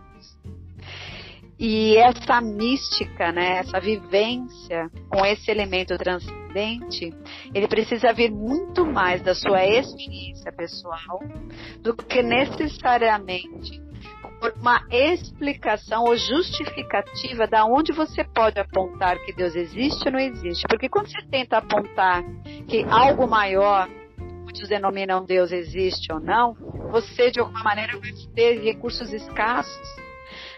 E 1.58 1.96
essa 1.96 2.42
mística, 2.42 3.32
né, 3.32 3.60
essa 3.60 3.80
vivência 3.80 4.90
com 5.08 5.24
esse 5.24 5.50
elemento 5.50 5.96
transcendente, 5.96 7.14
ele 7.54 7.66
precisa 7.66 8.12
vir 8.12 8.30
muito 8.30 8.84
mais 8.84 9.22
da 9.22 9.34
sua 9.34 9.64
experiência 9.64 10.52
pessoal 10.52 11.20
do 11.80 11.96
que 11.96 12.22
necessariamente 12.22 13.85
por 14.40 14.52
uma 14.60 14.82
explicação 14.90 16.04
ou 16.04 16.16
justificativa 16.16 17.46
da 17.46 17.64
onde 17.64 17.92
você 17.92 18.24
pode 18.24 18.58
apontar 18.58 19.18
que 19.24 19.32
Deus 19.32 19.54
existe 19.54 20.06
ou 20.06 20.12
não 20.12 20.20
existe. 20.20 20.66
Porque 20.68 20.88
quando 20.88 21.10
você 21.10 21.22
tenta 21.30 21.58
apontar 21.58 22.22
que 22.68 22.84
algo 22.84 23.26
maior, 23.26 23.88
muitos 24.18 24.68
denominam 24.68 25.24
Deus 25.24 25.52
existe 25.52 26.12
ou 26.12 26.20
não, 26.20 26.54
você 26.90 27.30
de 27.30 27.40
alguma 27.40 27.62
maneira 27.62 27.98
vai 27.98 28.12
ter 28.34 28.60
recursos 28.60 29.12
escassos. 29.12 30.06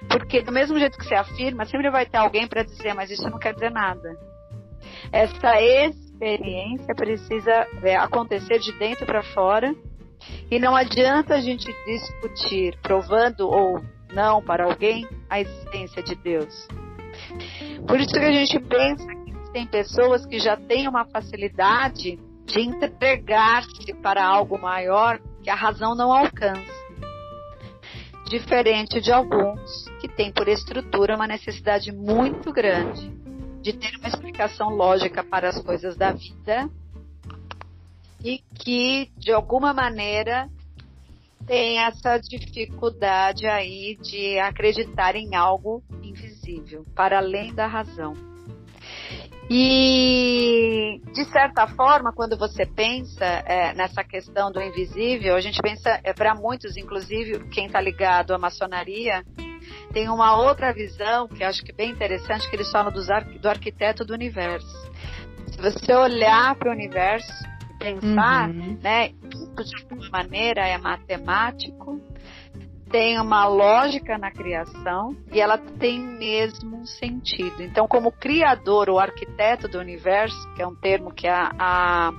Porque 0.08 0.42
do 0.42 0.52
mesmo 0.52 0.78
jeito 0.78 0.98
que 0.98 1.04
você 1.04 1.14
afirma, 1.14 1.64
sempre 1.64 1.90
vai 1.90 2.06
ter 2.06 2.18
alguém 2.18 2.46
para 2.46 2.62
dizer, 2.62 2.94
mas 2.94 3.10
isso 3.10 3.28
não 3.28 3.38
quer 3.38 3.54
dizer 3.54 3.70
nada. 3.70 4.16
Essa 5.12 5.60
experiência 5.60 6.94
precisa 6.94 7.66
é, 7.82 7.96
acontecer 7.96 8.58
de 8.58 8.72
dentro 8.78 9.06
para 9.06 9.22
fora 9.22 9.74
e 10.50 10.58
não 10.58 10.74
adianta 10.74 11.34
a 11.34 11.40
gente 11.40 11.66
discutir, 11.86 12.78
provando 12.82 13.48
ou 13.48 13.82
não 14.12 14.42
para 14.42 14.64
alguém, 14.64 15.06
a 15.28 15.40
existência 15.40 16.02
de 16.02 16.14
Deus. 16.14 16.68
Por 17.86 18.00
isso 18.00 18.12
que 18.12 18.18
a 18.18 18.32
gente 18.32 18.58
pensa 18.60 19.06
que 19.06 19.52
tem 19.52 19.66
pessoas 19.66 20.24
que 20.26 20.38
já 20.38 20.56
têm 20.56 20.88
uma 20.88 21.04
facilidade 21.04 22.18
de 22.44 22.60
entregar-se 22.60 23.92
para 24.02 24.24
algo 24.24 24.58
maior 24.58 25.20
que 25.42 25.50
a 25.50 25.54
razão 25.54 25.94
não 25.94 26.12
alcança. 26.12 26.78
Diferente 28.28 29.00
de 29.00 29.12
alguns 29.12 29.88
que 30.00 30.08
têm 30.08 30.32
por 30.32 30.48
estrutura 30.48 31.16
uma 31.16 31.26
necessidade 31.26 31.92
muito 31.92 32.52
grande 32.52 33.10
de 33.62 33.72
ter 33.72 33.96
uma 33.98 34.08
explicação 34.08 34.70
lógica 34.70 35.24
para 35.24 35.48
as 35.48 35.60
coisas 35.62 35.96
da 35.96 36.12
vida 36.12 36.70
e 38.22 38.38
que, 38.58 39.10
de 39.16 39.32
alguma 39.32 39.72
maneira, 39.72 40.48
tem 41.46 41.78
essa 41.78 42.18
dificuldade 42.18 43.46
aí 43.46 43.96
de 44.02 44.38
acreditar 44.38 45.16
em 45.16 45.34
algo 45.34 45.82
invisível, 46.02 46.84
para 46.94 47.18
além 47.18 47.54
da 47.54 47.66
razão. 47.66 48.14
E, 49.50 51.00
de 51.14 51.24
certa 51.32 51.66
forma, 51.68 52.12
quando 52.12 52.36
você 52.36 52.66
pensa 52.66 53.24
é, 53.24 53.72
nessa 53.72 54.04
questão 54.04 54.52
do 54.52 54.60
invisível, 54.60 55.34
a 55.34 55.40
gente 55.40 55.58
pensa, 55.62 55.98
é, 56.04 56.12
para 56.12 56.34
muitos, 56.34 56.76
inclusive 56.76 57.48
quem 57.48 57.66
está 57.66 57.80
ligado 57.80 58.34
à 58.34 58.38
maçonaria, 58.38 59.24
tem 59.90 60.10
uma 60.10 60.36
outra 60.36 60.70
visão 60.72 61.26
que 61.26 61.42
acho 61.42 61.64
que 61.64 61.72
é 61.72 61.74
bem 61.74 61.90
interessante, 61.90 62.48
que 62.48 62.56
eles 62.56 62.70
falam 62.70 62.92
dos 62.92 63.08
ar, 63.08 63.24
do 63.24 63.48
arquiteto 63.48 64.04
do 64.04 64.12
universo. 64.12 64.68
Se 65.46 65.56
você 65.56 65.94
olhar 65.94 66.54
para 66.56 66.68
o 66.68 66.72
universo, 66.72 67.32
pensar, 67.78 68.50
uhum. 68.50 68.78
né? 68.82 69.08
De 69.08 69.76
alguma 69.82 70.10
maneira 70.10 70.66
é 70.66 70.78
matemático, 70.78 72.00
tem 72.90 73.20
uma 73.20 73.46
lógica 73.46 74.16
na 74.16 74.30
criação 74.30 75.16
e 75.32 75.40
ela 75.40 75.58
tem 75.58 76.00
mesmo 76.00 76.86
sentido. 76.86 77.62
Então, 77.62 77.86
como 77.86 78.10
criador 78.10 78.88
ou 78.88 78.98
arquiteto 78.98 79.68
do 79.68 79.78
universo, 79.78 80.36
que 80.54 80.62
é 80.62 80.66
um 80.66 80.74
termo 80.74 81.12
que 81.12 81.28
a, 81.28 81.50
a 81.58 82.12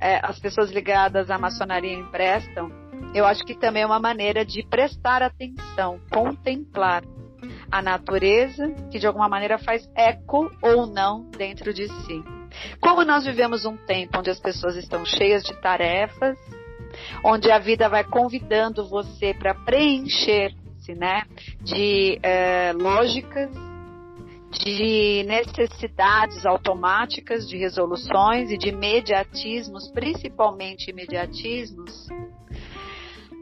é, 0.00 0.20
as 0.22 0.38
pessoas 0.38 0.70
ligadas 0.70 1.30
à 1.30 1.38
maçonaria 1.38 1.92
emprestam, 1.92 2.70
eu 3.14 3.24
acho 3.24 3.44
que 3.44 3.54
também 3.54 3.82
é 3.82 3.86
uma 3.86 4.00
maneira 4.00 4.44
de 4.44 4.62
prestar 4.66 5.22
atenção, 5.22 6.00
contemplar 6.10 7.02
a 7.70 7.82
natureza, 7.82 8.68
que 8.90 8.98
de 8.98 9.06
alguma 9.06 9.28
maneira 9.28 9.58
faz 9.58 9.88
eco 9.94 10.50
ou 10.62 10.86
não 10.86 11.28
dentro 11.30 11.72
de 11.72 11.88
si. 11.88 12.35
Como 12.80 13.04
nós 13.04 13.24
vivemos 13.24 13.64
um 13.64 13.76
tempo 13.76 14.18
onde 14.18 14.30
as 14.30 14.40
pessoas 14.40 14.76
estão 14.76 15.04
cheias 15.04 15.42
de 15.42 15.54
tarefas, 15.60 16.38
onde 17.24 17.50
a 17.50 17.58
vida 17.58 17.88
vai 17.88 18.04
convidando 18.04 18.88
você 18.88 19.34
para 19.34 19.54
preencher-se, 19.54 20.94
né, 20.94 21.24
de 21.60 22.18
é, 22.22 22.72
lógicas, 22.72 23.50
de 24.52 25.24
necessidades 25.26 26.46
automáticas 26.46 27.48
de 27.48 27.56
resoluções 27.58 28.50
e 28.50 28.56
de 28.56 28.68
imediatismos, 28.68 29.90
principalmente 29.90 30.90
imediatismos, 30.90 32.08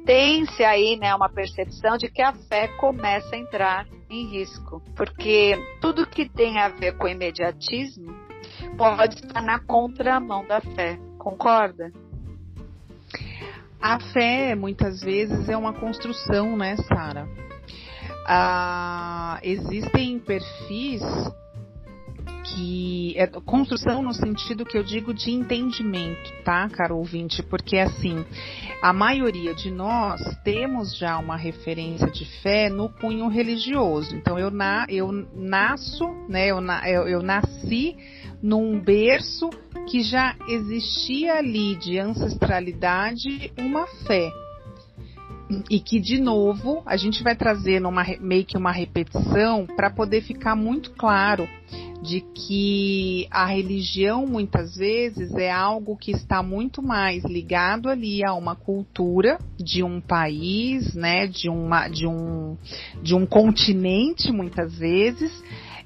tem-se 0.04 0.62
aí 0.62 0.96
né, 0.96 1.14
uma 1.14 1.28
percepção 1.28 1.96
de 1.96 2.10
que 2.10 2.20
a 2.20 2.32
fé 2.32 2.68
começa 2.68 3.34
a 3.34 3.38
entrar 3.38 3.86
em 4.10 4.26
risco, 4.28 4.82
porque 4.94 5.56
tudo 5.80 6.06
que 6.06 6.28
tem 6.28 6.58
a 6.58 6.68
ver 6.68 6.96
com 6.96 7.08
imediatismo 7.08 8.23
pode 8.76 9.16
estar 9.16 9.42
na 9.42 9.58
contramão 9.58 10.46
da 10.46 10.60
fé. 10.60 10.98
Concorda? 11.18 11.92
A 13.80 14.00
fé, 14.00 14.54
muitas 14.54 15.00
vezes, 15.02 15.48
é 15.48 15.56
uma 15.56 15.72
construção, 15.72 16.56
né, 16.56 16.76
Sara? 16.76 17.28
Ah, 18.26 19.38
existem 19.42 20.18
perfis 20.18 21.02
que 22.44 23.14
é 23.16 23.26
construção 23.26 24.02
no 24.02 24.12
sentido 24.12 24.64
que 24.64 24.76
eu 24.76 24.82
digo 24.82 25.12
de 25.12 25.30
entendimento, 25.30 26.32
tá, 26.44 26.68
caro 26.68 26.96
ouvinte? 26.96 27.42
Porque 27.42 27.76
assim, 27.78 28.24
a 28.82 28.92
maioria 28.92 29.54
de 29.54 29.70
nós 29.70 30.20
temos 30.44 30.96
já 30.96 31.18
uma 31.18 31.36
referência 31.36 32.10
de 32.10 32.24
fé 32.42 32.68
no 32.68 32.88
cunho 32.88 33.28
religioso. 33.28 34.14
Então 34.14 34.38
eu, 34.38 34.50
na, 34.50 34.86
eu 34.88 35.10
nasço, 35.34 36.06
né? 36.28 36.46
Eu, 36.46 36.60
eu, 36.86 37.08
eu 37.08 37.22
nasci 37.22 37.96
num 38.44 38.78
berço 38.78 39.48
que 39.88 40.02
já 40.02 40.36
existia 40.46 41.36
ali 41.36 41.76
de 41.76 41.98
ancestralidade 41.98 43.50
uma 43.58 43.86
fé. 44.06 44.30
E 45.70 45.80
que, 45.80 45.98
de 45.98 46.20
novo, 46.20 46.82
a 46.84 46.94
gente 46.94 47.22
vai 47.22 47.34
trazer 47.34 47.80
numa, 47.80 48.04
meio 48.20 48.44
que 48.44 48.58
uma 48.58 48.70
repetição 48.70 49.66
para 49.66 49.88
poder 49.88 50.20
ficar 50.20 50.54
muito 50.54 50.90
claro 50.90 51.48
de 52.02 52.20
que 52.20 53.26
a 53.30 53.46
religião 53.46 54.26
muitas 54.26 54.76
vezes 54.76 55.32
é 55.36 55.50
algo 55.50 55.96
que 55.96 56.10
está 56.10 56.42
muito 56.42 56.82
mais 56.82 57.24
ligado 57.24 57.88
ali 57.88 58.22
a 58.22 58.34
uma 58.34 58.54
cultura 58.54 59.38
de 59.58 59.82
um 59.82 60.02
país, 60.02 60.94
né, 60.94 61.26
de, 61.26 61.48
uma, 61.48 61.88
de, 61.88 62.06
um, 62.06 62.58
de 63.02 63.14
um 63.14 63.24
continente 63.24 64.30
muitas 64.30 64.76
vezes. 64.76 65.32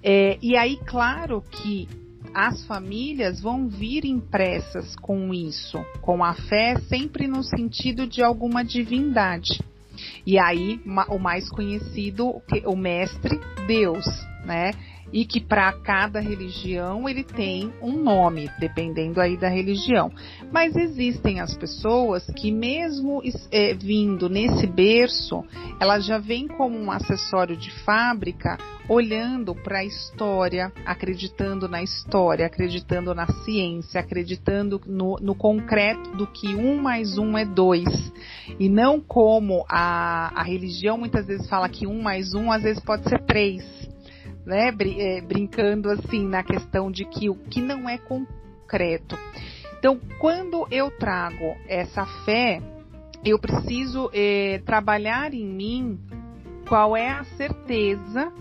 É, 0.02 0.38
e 0.42 0.56
aí, 0.56 0.76
claro 0.84 1.40
que 1.52 1.88
as 2.34 2.64
famílias 2.66 3.40
vão 3.40 3.68
vir 3.68 4.04
impressas 4.04 4.94
com 4.96 5.32
isso, 5.32 5.78
com 6.00 6.24
a 6.24 6.34
fé 6.34 6.78
sempre 6.88 7.26
no 7.26 7.42
sentido 7.42 8.06
de 8.06 8.22
alguma 8.22 8.64
divindade. 8.64 9.60
E 10.26 10.38
aí, 10.38 10.80
o 11.08 11.18
mais 11.18 11.48
conhecido, 11.48 12.40
o 12.64 12.76
mestre 12.76 13.40
Deus, 13.66 14.04
né? 14.44 14.70
E 15.12 15.24
que 15.24 15.40
para 15.40 15.72
cada 15.72 16.20
religião 16.20 17.08
ele 17.08 17.24
tem 17.24 17.72
um 17.80 18.02
nome, 18.02 18.50
dependendo 18.58 19.20
aí 19.20 19.36
da 19.36 19.48
religião. 19.48 20.10
Mas 20.52 20.76
existem 20.76 21.40
as 21.40 21.56
pessoas 21.56 22.26
que 22.36 22.50
mesmo 22.50 23.22
é, 23.50 23.74
vindo 23.74 24.28
nesse 24.28 24.66
berço, 24.66 25.44
elas 25.80 26.04
já 26.04 26.18
vêm 26.18 26.46
como 26.46 26.78
um 26.78 26.90
acessório 26.90 27.56
de 27.56 27.70
fábrica, 27.84 28.58
olhando 28.88 29.54
para 29.54 29.80
a 29.80 29.84
história, 29.84 30.72
acreditando 30.86 31.68
na 31.68 31.82
história, 31.82 32.46
acreditando 32.46 33.14
na 33.14 33.26
ciência, 33.44 34.00
acreditando 34.00 34.80
no, 34.86 35.18
no 35.20 35.34
concreto 35.34 36.10
do 36.16 36.26
que 36.26 36.54
um 36.54 36.80
mais 36.80 37.18
um 37.18 37.36
é 37.36 37.44
dois. 37.44 38.12
E 38.58 38.68
não 38.68 38.98
como 38.98 39.64
a, 39.68 40.32
a 40.34 40.42
religião 40.42 40.96
muitas 40.96 41.26
vezes 41.26 41.48
fala 41.48 41.68
que 41.68 41.86
um 41.86 42.00
mais 42.00 42.32
um 42.32 42.50
às 42.50 42.62
vezes 42.62 42.82
pode 42.82 43.06
ser 43.08 43.22
três 43.24 43.77
né, 44.48 44.74
é, 44.96 45.20
brincando 45.20 45.90
assim 45.90 46.26
na 46.26 46.42
questão 46.42 46.90
de 46.90 47.04
que 47.04 47.28
o 47.28 47.34
que 47.34 47.60
não 47.60 47.86
é 47.86 47.98
concreto. 47.98 49.16
Então, 49.78 50.00
quando 50.18 50.66
eu 50.70 50.90
trago 50.90 51.54
essa 51.68 52.06
fé, 52.24 52.62
eu 53.22 53.38
preciso 53.38 54.10
é, 54.12 54.60
trabalhar 54.64 55.34
em 55.34 55.46
mim 55.46 56.00
qual 56.66 56.96
é 56.96 57.10
a 57.10 57.24
certeza 57.36 58.32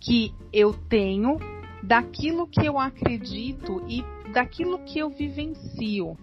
que 0.00 0.34
eu 0.52 0.74
tenho 0.88 1.38
daquilo 1.82 2.48
que 2.48 2.66
eu 2.66 2.76
acredito 2.76 3.80
e 3.88 4.04
daquilo 4.32 4.80
que 4.80 4.98
eu 4.98 5.08
vivencio. 5.08 6.18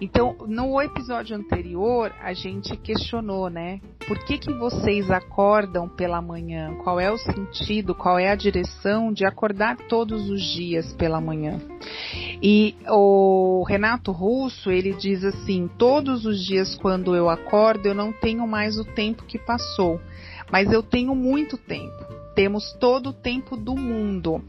Então, 0.00 0.36
no 0.46 0.80
episódio 0.80 1.36
anterior, 1.36 2.12
a 2.20 2.32
gente 2.32 2.76
questionou, 2.76 3.48
né? 3.48 3.80
Por 4.06 4.18
que, 4.24 4.38
que 4.38 4.52
vocês 4.52 5.10
acordam 5.10 5.88
pela 5.88 6.20
manhã? 6.20 6.74
Qual 6.84 7.00
é 7.00 7.10
o 7.10 7.18
sentido, 7.18 7.94
qual 7.94 8.18
é 8.18 8.30
a 8.30 8.36
direção 8.36 9.12
de 9.12 9.24
acordar 9.24 9.76
todos 9.88 10.28
os 10.28 10.42
dias 10.42 10.92
pela 10.94 11.20
manhã? 11.20 11.58
E 12.42 12.76
o 12.88 13.64
Renato 13.66 14.12
Russo, 14.12 14.70
ele 14.70 14.92
diz 14.94 15.24
assim: 15.24 15.68
todos 15.78 16.24
os 16.26 16.44
dias 16.44 16.76
quando 16.76 17.16
eu 17.16 17.28
acordo, 17.28 17.86
eu 17.86 17.94
não 17.94 18.12
tenho 18.12 18.46
mais 18.46 18.78
o 18.78 18.84
tempo 18.84 19.24
que 19.24 19.38
passou, 19.38 20.00
mas 20.50 20.70
eu 20.70 20.82
tenho 20.82 21.14
muito 21.14 21.56
tempo. 21.56 22.04
Temos 22.34 22.74
todo 22.74 23.08
o 23.08 23.12
tempo 23.14 23.56
do 23.56 23.74
mundo. 23.74 24.44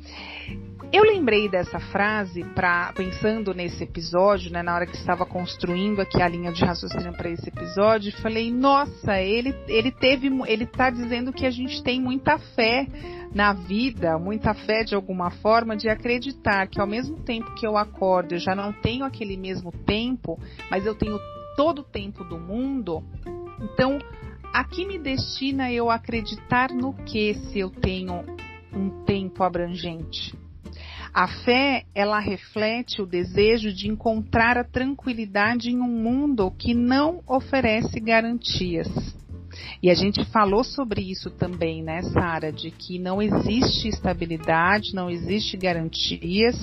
Eu 0.91 1.04
lembrei 1.04 1.50
dessa 1.50 1.80
frase 1.80 2.43
para 2.56 2.93
pensando 2.93 3.54
nesse 3.54 3.84
episódio, 3.84 4.52
né, 4.52 4.63
na 4.63 4.73
hora 4.73 4.86
que 4.86 4.95
estava 4.95 5.26
construindo 5.26 6.00
aqui 6.00 6.21
a 6.21 6.28
linha 6.28 6.52
de 6.52 6.63
raciocínio 6.63 7.13
para 7.13 7.30
esse 7.30 7.50
episódio, 7.50 8.12
falei: 8.21 8.52
"Nossa, 8.52 9.19
ele 9.21 9.54
ele 9.67 9.91
teve 9.91 10.28
ele 10.47 10.65
tá 10.65 10.89
dizendo 10.89 11.34
que 11.34 11.45
a 11.45 11.52
gente 11.52 11.84
tem 11.84 12.02
muita 12.02 12.38
fé 12.38 12.88
na 13.34 13.54
vida, 13.54 14.17
muita 14.17 14.54
fé 14.54 14.84
de 14.84 14.95
alguma 14.95 15.30
forma 15.30 15.76
de 15.76 15.89
acreditar 15.89 16.67
que 16.67 16.80
ao 16.80 16.88
mesmo 16.88 17.17
tempo 17.23 17.54
que 17.56 17.67
eu 17.67 17.78
acordo, 17.78 18.36
eu 18.36 18.39
já 18.39 18.56
não 18.56 18.71
tenho 18.71 19.04
aquele 19.04 19.36
mesmo 19.36 19.71
tempo, 19.71 20.39
mas 20.71 20.86
eu 20.86 20.95
tenho 20.95 21.19
todo 21.56 21.80
o 21.80 21.84
tempo 21.84 22.23
do 22.23 22.39
mundo. 22.39 23.04
Então, 23.60 24.00
a 24.54 24.63
que 24.63 24.86
me 24.86 24.97
destina 24.97 25.71
eu 25.71 25.89
acreditar 25.89 26.71
no 26.71 26.93
que 26.93 27.34
se 27.34 27.60
eu 27.60 27.69
tenho 27.69 28.23
um 28.73 29.04
tempo 29.04 29.43
abrangente? 29.43 30.46
A 31.17 31.27
fé, 31.27 31.84
ela 31.95 32.19
reflete 32.19 33.01
o 33.01 33.06
desejo 33.08 33.73
de 33.73 33.89
encontrar 33.89 34.56
a 34.56 34.63
tranquilidade 34.63 35.71
em 35.71 35.82
um 35.82 35.89
mundo 35.89 36.51
que 36.51 36.75
não 36.75 37.23
oferece 37.27 37.99
garantias. 37.99 38.88
E 39.82 39.89
a 39.89 39.95
gente 39.95 40.23
falou 40.25 40.63
sobre 40.63 41.01
isso 41.01 41.32
também, 41.32 41.82
né, 41.82 42.03
Sara, 42.03 42.51
de 42.51 42.69
que 42.69 42.99
não 42.99 43.19
existe 43.19 43.88
estabilidade, 43.88 44.93
não 44.93 45.10
existe 45.10 45.58
garantias. 45.58 46.56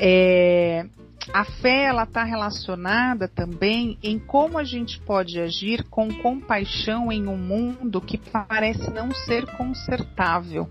É, 0.00 0.86
a 1.30 1.44
fé 1.44 1.84
ela 1.84 2.04
está 2.04 2.24
relacionada 2.24 3.28
também 3.28 3.98
em 4.02 4.18
como 4.18 4.56
a 4.56 4.64
gente 4.64 4.98
pode 5.00 5.38
agir 5.38 5.84
com 5.90 6.08
compaixão 6.22 7.12
em 7.12 7.28
um 7.28 7.36
mundo 7.36 8.00
que 8.00 8.16
parece 8.16 8.90
não 8.90 9.10
ser 9.10 9.44
consertável. 9.58 10.70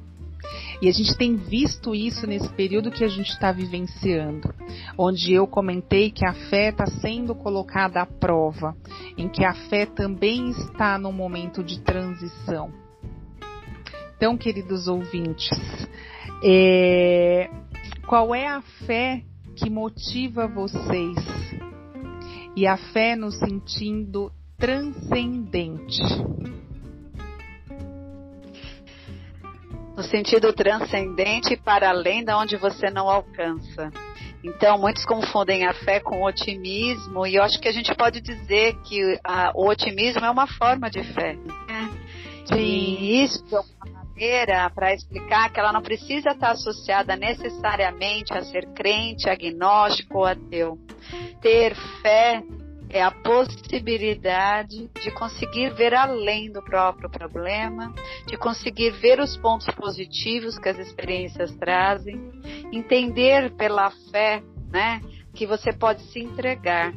E 0.81 0.89
a 0.89 0.91
gente 0.91 1.15
tem 1.17 1.35
visto 1.35 1.95
isso 1.95 2.27
nesse 2.27 2.49
período 2.49 2.91
que 2.91 3.03
a 3.03 3.07
gente 3.07 3.29
está 3.29 3.51
vivenciando, 3.51 4.53
onde 4.97 5.33
eu 5.33 5.47
comentei 5.47 6.11
que 6.11 6.25
a 6.25 6.33
fé 6.33 6.69
está 6.69 6.85
sendo 6.85 7.33
colocada 7.33 8.01
à 8.01 8.05
prova, 8.05 8.75
em 9.17 9.29
que 9.29 9.45
a 9.45 9.53
fé 9.69 9.85
também 9.85 10.49
está 10.49 10.97
no 10.97 11.11
momento 11.11 11.63
de 11.63 11.79
transição. 11.81 12.71
Então, 14.15 14.37
queridos 14.37 14.87
ouvintes, 14.87 15.49
é, 16.43 17.49
qual 18.07 18.33
é 18.33 18.47
a 18.47 18.61
fé 18.85 19.23
que 19.55 19.69
motiva 19.69 20.47
vocês? 20.47 21.17
E 22.55 22.67
a 22.67 22.77
fé 22.77 23.15
no 23.15 23.31
sentido 23.31 24.31
transcendente. 24.57 26.01
No 29.95 30.03
sentido 30.03 30.51
transcendente 30.53 31.55
para 31.57 31.89
além 31.89 32.23
da 32.23 32.37
onde 32.37 32.57
você 32.57 32.89
não 32.89 33.09
alcança. 33.09 33.91
Então, 34.43 34.77
muitos 34.77 35.05
confundem 35.05 35.65
a 35.65 35.73
fé 35.73 36.01
com 36.01 36.21
o 36.21 36.25
otimismo, 36.25 37.25
e 37.25 37.35
eu 37.35 37.43
acho 37.43 37.59
que 37.61 37.67
a 37.67 37.71
gente 37.71 37.95
pode 37.95 38.19
dizer 38.19 38.75
que 38.83 39.17
a, 39.23 39.51
o 39.55 39.69
otimismo 39.69 40.25
é 40.25 40.29
uma 40.29 40.47
forma 40.47 40.89
de 40.89 41.01
fé. 41.13 41.33
Né? 41.33 41.91
Sim. 42.45 42.55
E 42.57 43.23
isso, 43.23 43.41
de 43.45 43.55
alguma 43.55 44.03
maneira, 44.03 44.69
para 44.69 44.93
explicar 44.93 45.49
que 45.49 45.59
ela 45.59 45.71
não 45.71 45.81
precisa 45.81 46.31
estar 46.31 46.51
associada 46.51 47.15
necessariamente 47.15 48.33
a 48.33 48.43
ser 48.43 48.65
crente, 48.73 49.29
agnóstico 49.29 50.17
ou 50.17 50.25
ateu. 50.25 50.77
Ter 51.41 51.73
fé 52.01 52.43
é 52.93 53.01
a 53.01 53.09
possibilidade 53.09 54.87
de 55.01 55.11
conseguir 55.11 55.73
ver 55.73 55.95
além 55.95 56.51
do 56.51 56.61
próprio 56.61 57.09
problema, 57.09 57.91
de 58.27 58.37
conseguir 58.37 58.91
ver 58.91 59.19
os 59.19 59.35
pontos 59.35 59.65
positivos 59.73 60.59
que 60.59 60.69
as 60.69 60.77
experiências 60.77 61.51
trazem, 61.55 62.21
entender 62.71 63.51
pela 63.55 63.89
fé, 64.11 64.43
né, 64.71 65.01
que 65.33 65.47
você 65.47 65.73
pode 65.73 66.03
se 66.03 66.19
entregar. 66.19 66.93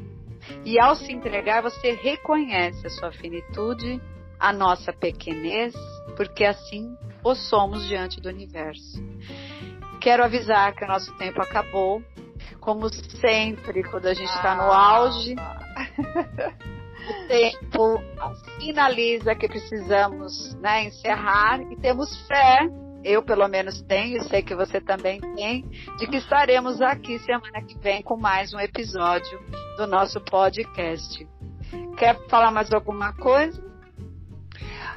E 0.66 0.78
ao 0.78 0.94
se 0.94 1.10
entregar, 1.10 1.62
você 1.62 1.92
reconhece 1.92 2.86
a 2.86 2.90
sua 2.90 3.10
finitude, 3.10 3.98
a 4.38 4.52
nossa 4.52 4.92
pequenez, 4.92 5.74
porque 6.14 6.44
assim 6.44 6.94
o 7.24 7.34
somos 7.34 7.88
diante 7.88 8.20
do 8.20 8.28
universo. 8.28 9.02
Quero 9.98 10.22
avisar 10.22 10.74
que 10.74 10.84
o 10.84 10.88
nosso 10.88 11.10
tempo 11.16 11.40
acabou. 11.40 12.02
Como 12.60 12.88
sempre, 12.90 13.82
quando 13.84 14.06
a 14.06 14.14
gente 14.14 14.28
está 14.28 14.54
no 14.54 14.70
auge, 14.70 15.34
o 15.76 17.28
tempo 17.28 18.02
finaliza 18.58 19.34
que 19.34 19.48
precisamos 19.48 20.54
né, 20.56 20.84
encerrar 20.84 21.60
e 21.70 21.76
temos 21.76 22.26
fé, 22.26 22.68
eu 23.04 23.22
pelo 23.22 23.46
menos 23.48 23.80
tenho, 23.82 24.22
sei 24.24 24.42
que 24.42 24.54
você 24.54 24.80
também 24.80 25.20
tem, 25.36 25.62
de 25.98 26.06
que 26.06 26.16
estaremos 26.16 26.80
aqui 26.80 27.18
semana 27.20 27.62
que 27.62 27.78
vem 27.78 28.02
com 28.02 28.16
mais 28.16 28.52
um 28.52 28.58
episódio 28.58 29.38
do 29.76 29.86
nosso 29.86 30.20
podcast. 30.20 31.26
Quer 31.96 32.16
falar 32.28 32.50
mais 32.50 32.72
alguma 32.72 33.12
coisa? 33.14 33.62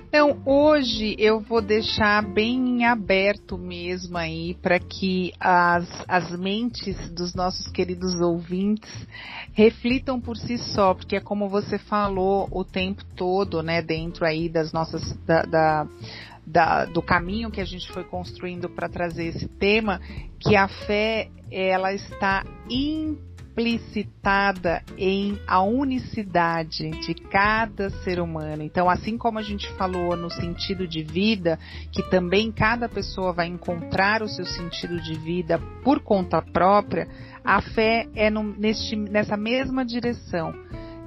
Então, 0.10 0.42
hoje 0.44 1.16
eu 1.20 1.40
vou 1.40 1.62
deixar 1.62 2.24
bem 2.24 2.84
aberto 2.84 3.60
mesmo 3.60 4.18
aí 4.18 4.56
para 4.56 4.80
que 4.80 5.32
as, 5.40 5.88
as 6.08 6.32
mentes 6.36 7.12
dos 7.12 7.36
nossos 7.36 7.68
queridos 7.68 8.20
ouvintes 8.20 8.90
reflitam 9.54 10.20
por 10.20 10.36
si 10.36 10.58
só, 10.58 10.96
porque 10.96 11.18
é 11.18 11.20
como 11.20 11.48
você 11.48 11.78
falou 11.78 12.48
o 12.52 12.64
tempo 12.64 13.06
todo, 13.16 13.62
né, 13.62 13.84
dentro 13.84 14.26
aí 14.26 14.50
das 14.50 14.74
nossas, 14.74 15.16
da, 15.28 15.44
da 15.44 15.88
da, 16.46 16.86
do 16.86 17.00
caminho 17.00 17.52
que 17.52 17.62
a 17.62 17.66
gente 17.66 17.88
foi 17.92 18.04
construindo 18.04 18.68
para 18.68 18.90
trazer 18.90 19.26
esse 19.28 19.48
tema, 19.48 20.02
que 20.40 20.56
a 20.56 20.68
fé 20.68 21.30
ela 21.52 21.94
está 21.94 22.44
explicitada 23.60 24.82
em 24.98 25.40
a 25.46 25.62
unicidade 25.62 26.90
de 27.02 27.14
cada 27.14 27.90
ser 28.04 28.20
humano. 28.20 28.64
Então, 28.64 28.90
assim 28.90 29.18
como 29.18 29.38
a 29.38 29.42
gente 29.42 29.70
falou 29.74 30.16
no 30.16 30.30
sentido 30.30 30.88
de 30.88 31.04
vida, 31.04 31.60
que 31.92 32.02
também 32.10 32.52
cada 32.52 32.88
pessoa 32.88 33.34
vai 33.34 33.48
encontrar 33.48 34.22
o 34.24 34.30
seu 34.30 34.46
sentido 34.46 35.02
de 35.02 35.16
vida 35.16 35.60
por 35.84 36.00
conta 36.00 36.42
própria, 36.42 37.08
a 37.44 37.62
fé 37.62 38.08
é 38.16 38.30
no, 38.30 38.44
neste, 38.44 38.96
nessa 38.96 39.36
mesma 39.36 39.86
direção. 39.86 40.54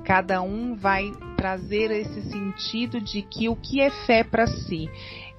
Cada 0.04 0.42
um 0.42 0.74
vai 0.74 1.12
trazer 1.36 1.90
esse 1.90 2.22
sentido 2.30 3.00
de 3.00 3.22
que 3.22 3.48
o 3.48 3.56
que 3.56 3.80
é 3.80 3.90
fé 4.06 4.22
para 4.22 4.46
si. 4.46 4.90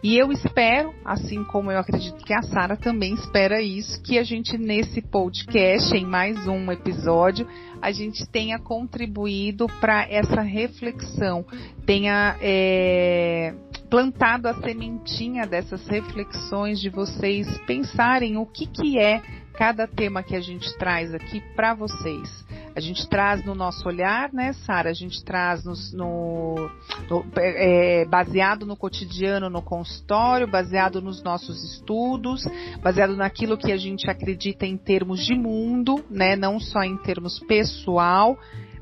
E 0.03 0.17
eu 0.17 0.33
espero, 0.33 0.93
assim 1.05 1.45
como 1.45 1.71
eu 1.71 1.79
acredito 1.79 2.25
que 2.25 2.33
a 2.33 2.41
Sara 2.41 2.75
também 2.75 3.13
espera 3.13 3.61
isso, 3.61 4.03
que 4.03 4.19
a 4.19 4.23
gente 4.23 4.57
nesse 4.57 5.01
podcast, 5.01 5.95
em 5.95 6.05
mais 6.05 6.45
um 6.45 6.69
episódio, 6.69 7.47
a 7.81 7.89
gente 7.89 8.27
tenha 8.27 8.59
contribuído 8.59 9.65
para 9.79 10.05
essa 10.09 10.41
reflexão, 10.41 11.45
tenha 11.85 12.35
é, 12.41 13.53
plantado 13.89 14.49
a 14.49 14.55
sementinha 14.55 15.47
dessas 15.47 15.87
reflexões 15.87 16.81
de 16.81 16.89
vocês 16.89 17.47
pensarem 17.59 18.35
o 18.35 18.45
que, 18.45 18.67
que 18.67 18.99
é 18.99 19.21
cada 19.53 19.87
tema 19.87 20.23
que 20.23 20.35
a 20.35 20.41
gente 20.41 20.75
traz 20.77 21.13
aqui 21.13 21.41
para 21.55 21.73
vocês. 21.73 22.43
A 22.75 22.79
gente 22.79 23.07
traz 23.07 23.45
no 23.45 23.53
nosso 23.53 23.87
olhar, 23.87 24.33
né, 24.33 24.53
Sara? 24.53 24.89
A 24.89 24.93
gente 24.93 25.23
traz 25.23 25.63
no, 25.63 25.73
no, 25.93 26.71
no 27.07 27.25
é, 27.37 28.03
baseado 28.05 28.65
no 28.65 28.75
cotidiano, 28.75 29.47
no 29.49 29.61
consultório, 29.61 30.47
baseado 30.47 30.99
nos 30.99 31.21
nossos 31.21 31.63
estudos, 31.63 32.43
baseado 32.81 33.15
naquilo 33.15 33.57
que 33.57 33.71
a 33.71 33.77
gente 33.77 34.09
acredita 34.09 34.65
em 34.65 34.75
termos 34.75 35.23
de 35.23 35.35
mundo, 35.35 36.03
né? 36.09 36.35
Não 36.35 36.59
só 36.59 36.81
em 36.81 36.97
termos 36.97 37.39
pessoal 37.41 38.37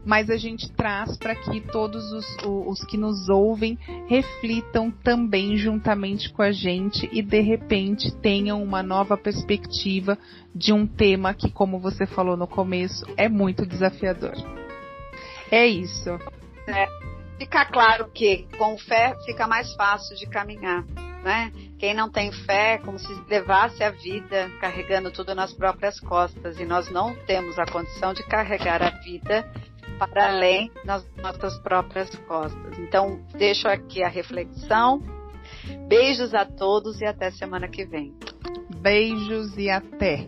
mas 0.06 0.30
a 0.30 0.38
gente 0.38 0.72
traz 0.72 1.18
para 1.18 1.36
que 1.36 1.62
todos 1.62 2.12
os, 2.12 2.38
os, 2.44 2.84
que 2.86 2.98
nos 2.98 3.30
ouvem 3.30 3.78
reflitam 4.08 4.92
também 4.92 5.58
juntamente 5.58 6.32
com 6.32 6.42
a 6.42 6.52
gente 6.52 7.10
e 7.12 7.22
de 7.22 7.40
repente 7.40 8.12
tenham 8.18 8.62
uma 8.64 8.82
nova 8.82 9.16
perspectiva 9.16 10.18
de 10.54 10.74
um 10.74 10.88
tema 10.88 11.34
que, 11.34 11.52
como 11.52 11.80
você 11.80 12.06
falou 12.06 12.36
no 12.36 12.48
começo, 12.48 13.06
é 13.16 13.30
muito 13.30 13.66
desafiador. 13.66 14.34
É 15.52 15.66
isso. 15.68 16.10
É, 16.68 16.88
fica 17.38 17.66
claro 17.66 18.10
que 18.12 18.48
com 18.58 18.78
fé 18.78 19.16
fica 19.26 19.48
mais 19.48 19.74
fácil 19.76 20.16
de 20.16 20.26
caminhar. 20.28 20.84
Né? 21.24 21.52
Quem 21.78 21.94
não 21.94 22.10
tem 22.10 22.32
fé, 22.32 22.80
como 22.80 22.98
se 22.98 23.08
levasse 23.30 23.84
a 23.84 23.92
vida 23.92 24.50
carregando 24.60 25.12
tudo 25.12 25.36
nas 25.36 25.54
próprias 25.54 26.00
costas, 26.00 26.60
e 26.60 26.66
nós 26.66 26.90
não 26.90 27.16
temos 27.28 27.60
a 27.60 27.66
condição 27.66 28.12
de 28.12 28.24
carregar 28.24 28.82
a 28.82 28.90
vida 28.90 29.48
para 29.98 30.28
além 30.30 30.72
das 30.86 31.06
nossas 31.18 31.58
próprias 31.60 32.10
costas. 32.28 32.78
Então, 32.80 33.22
deixo 33.34 33.68
aqui 33.68 34.04
a 34.04 34.08
reflexão. 34.08 35.02
Beijos 35.88 36.34
a 36.34 36.46
todos 36.46 37.02
e 37.02 37.06
até 37.06 37.32
semana 37.32 37.68
que 37.68 37.86
vem. 37.86 38.14
Beijos 38.82 39.58
e 39.58 39.70
até. 39.70 40.26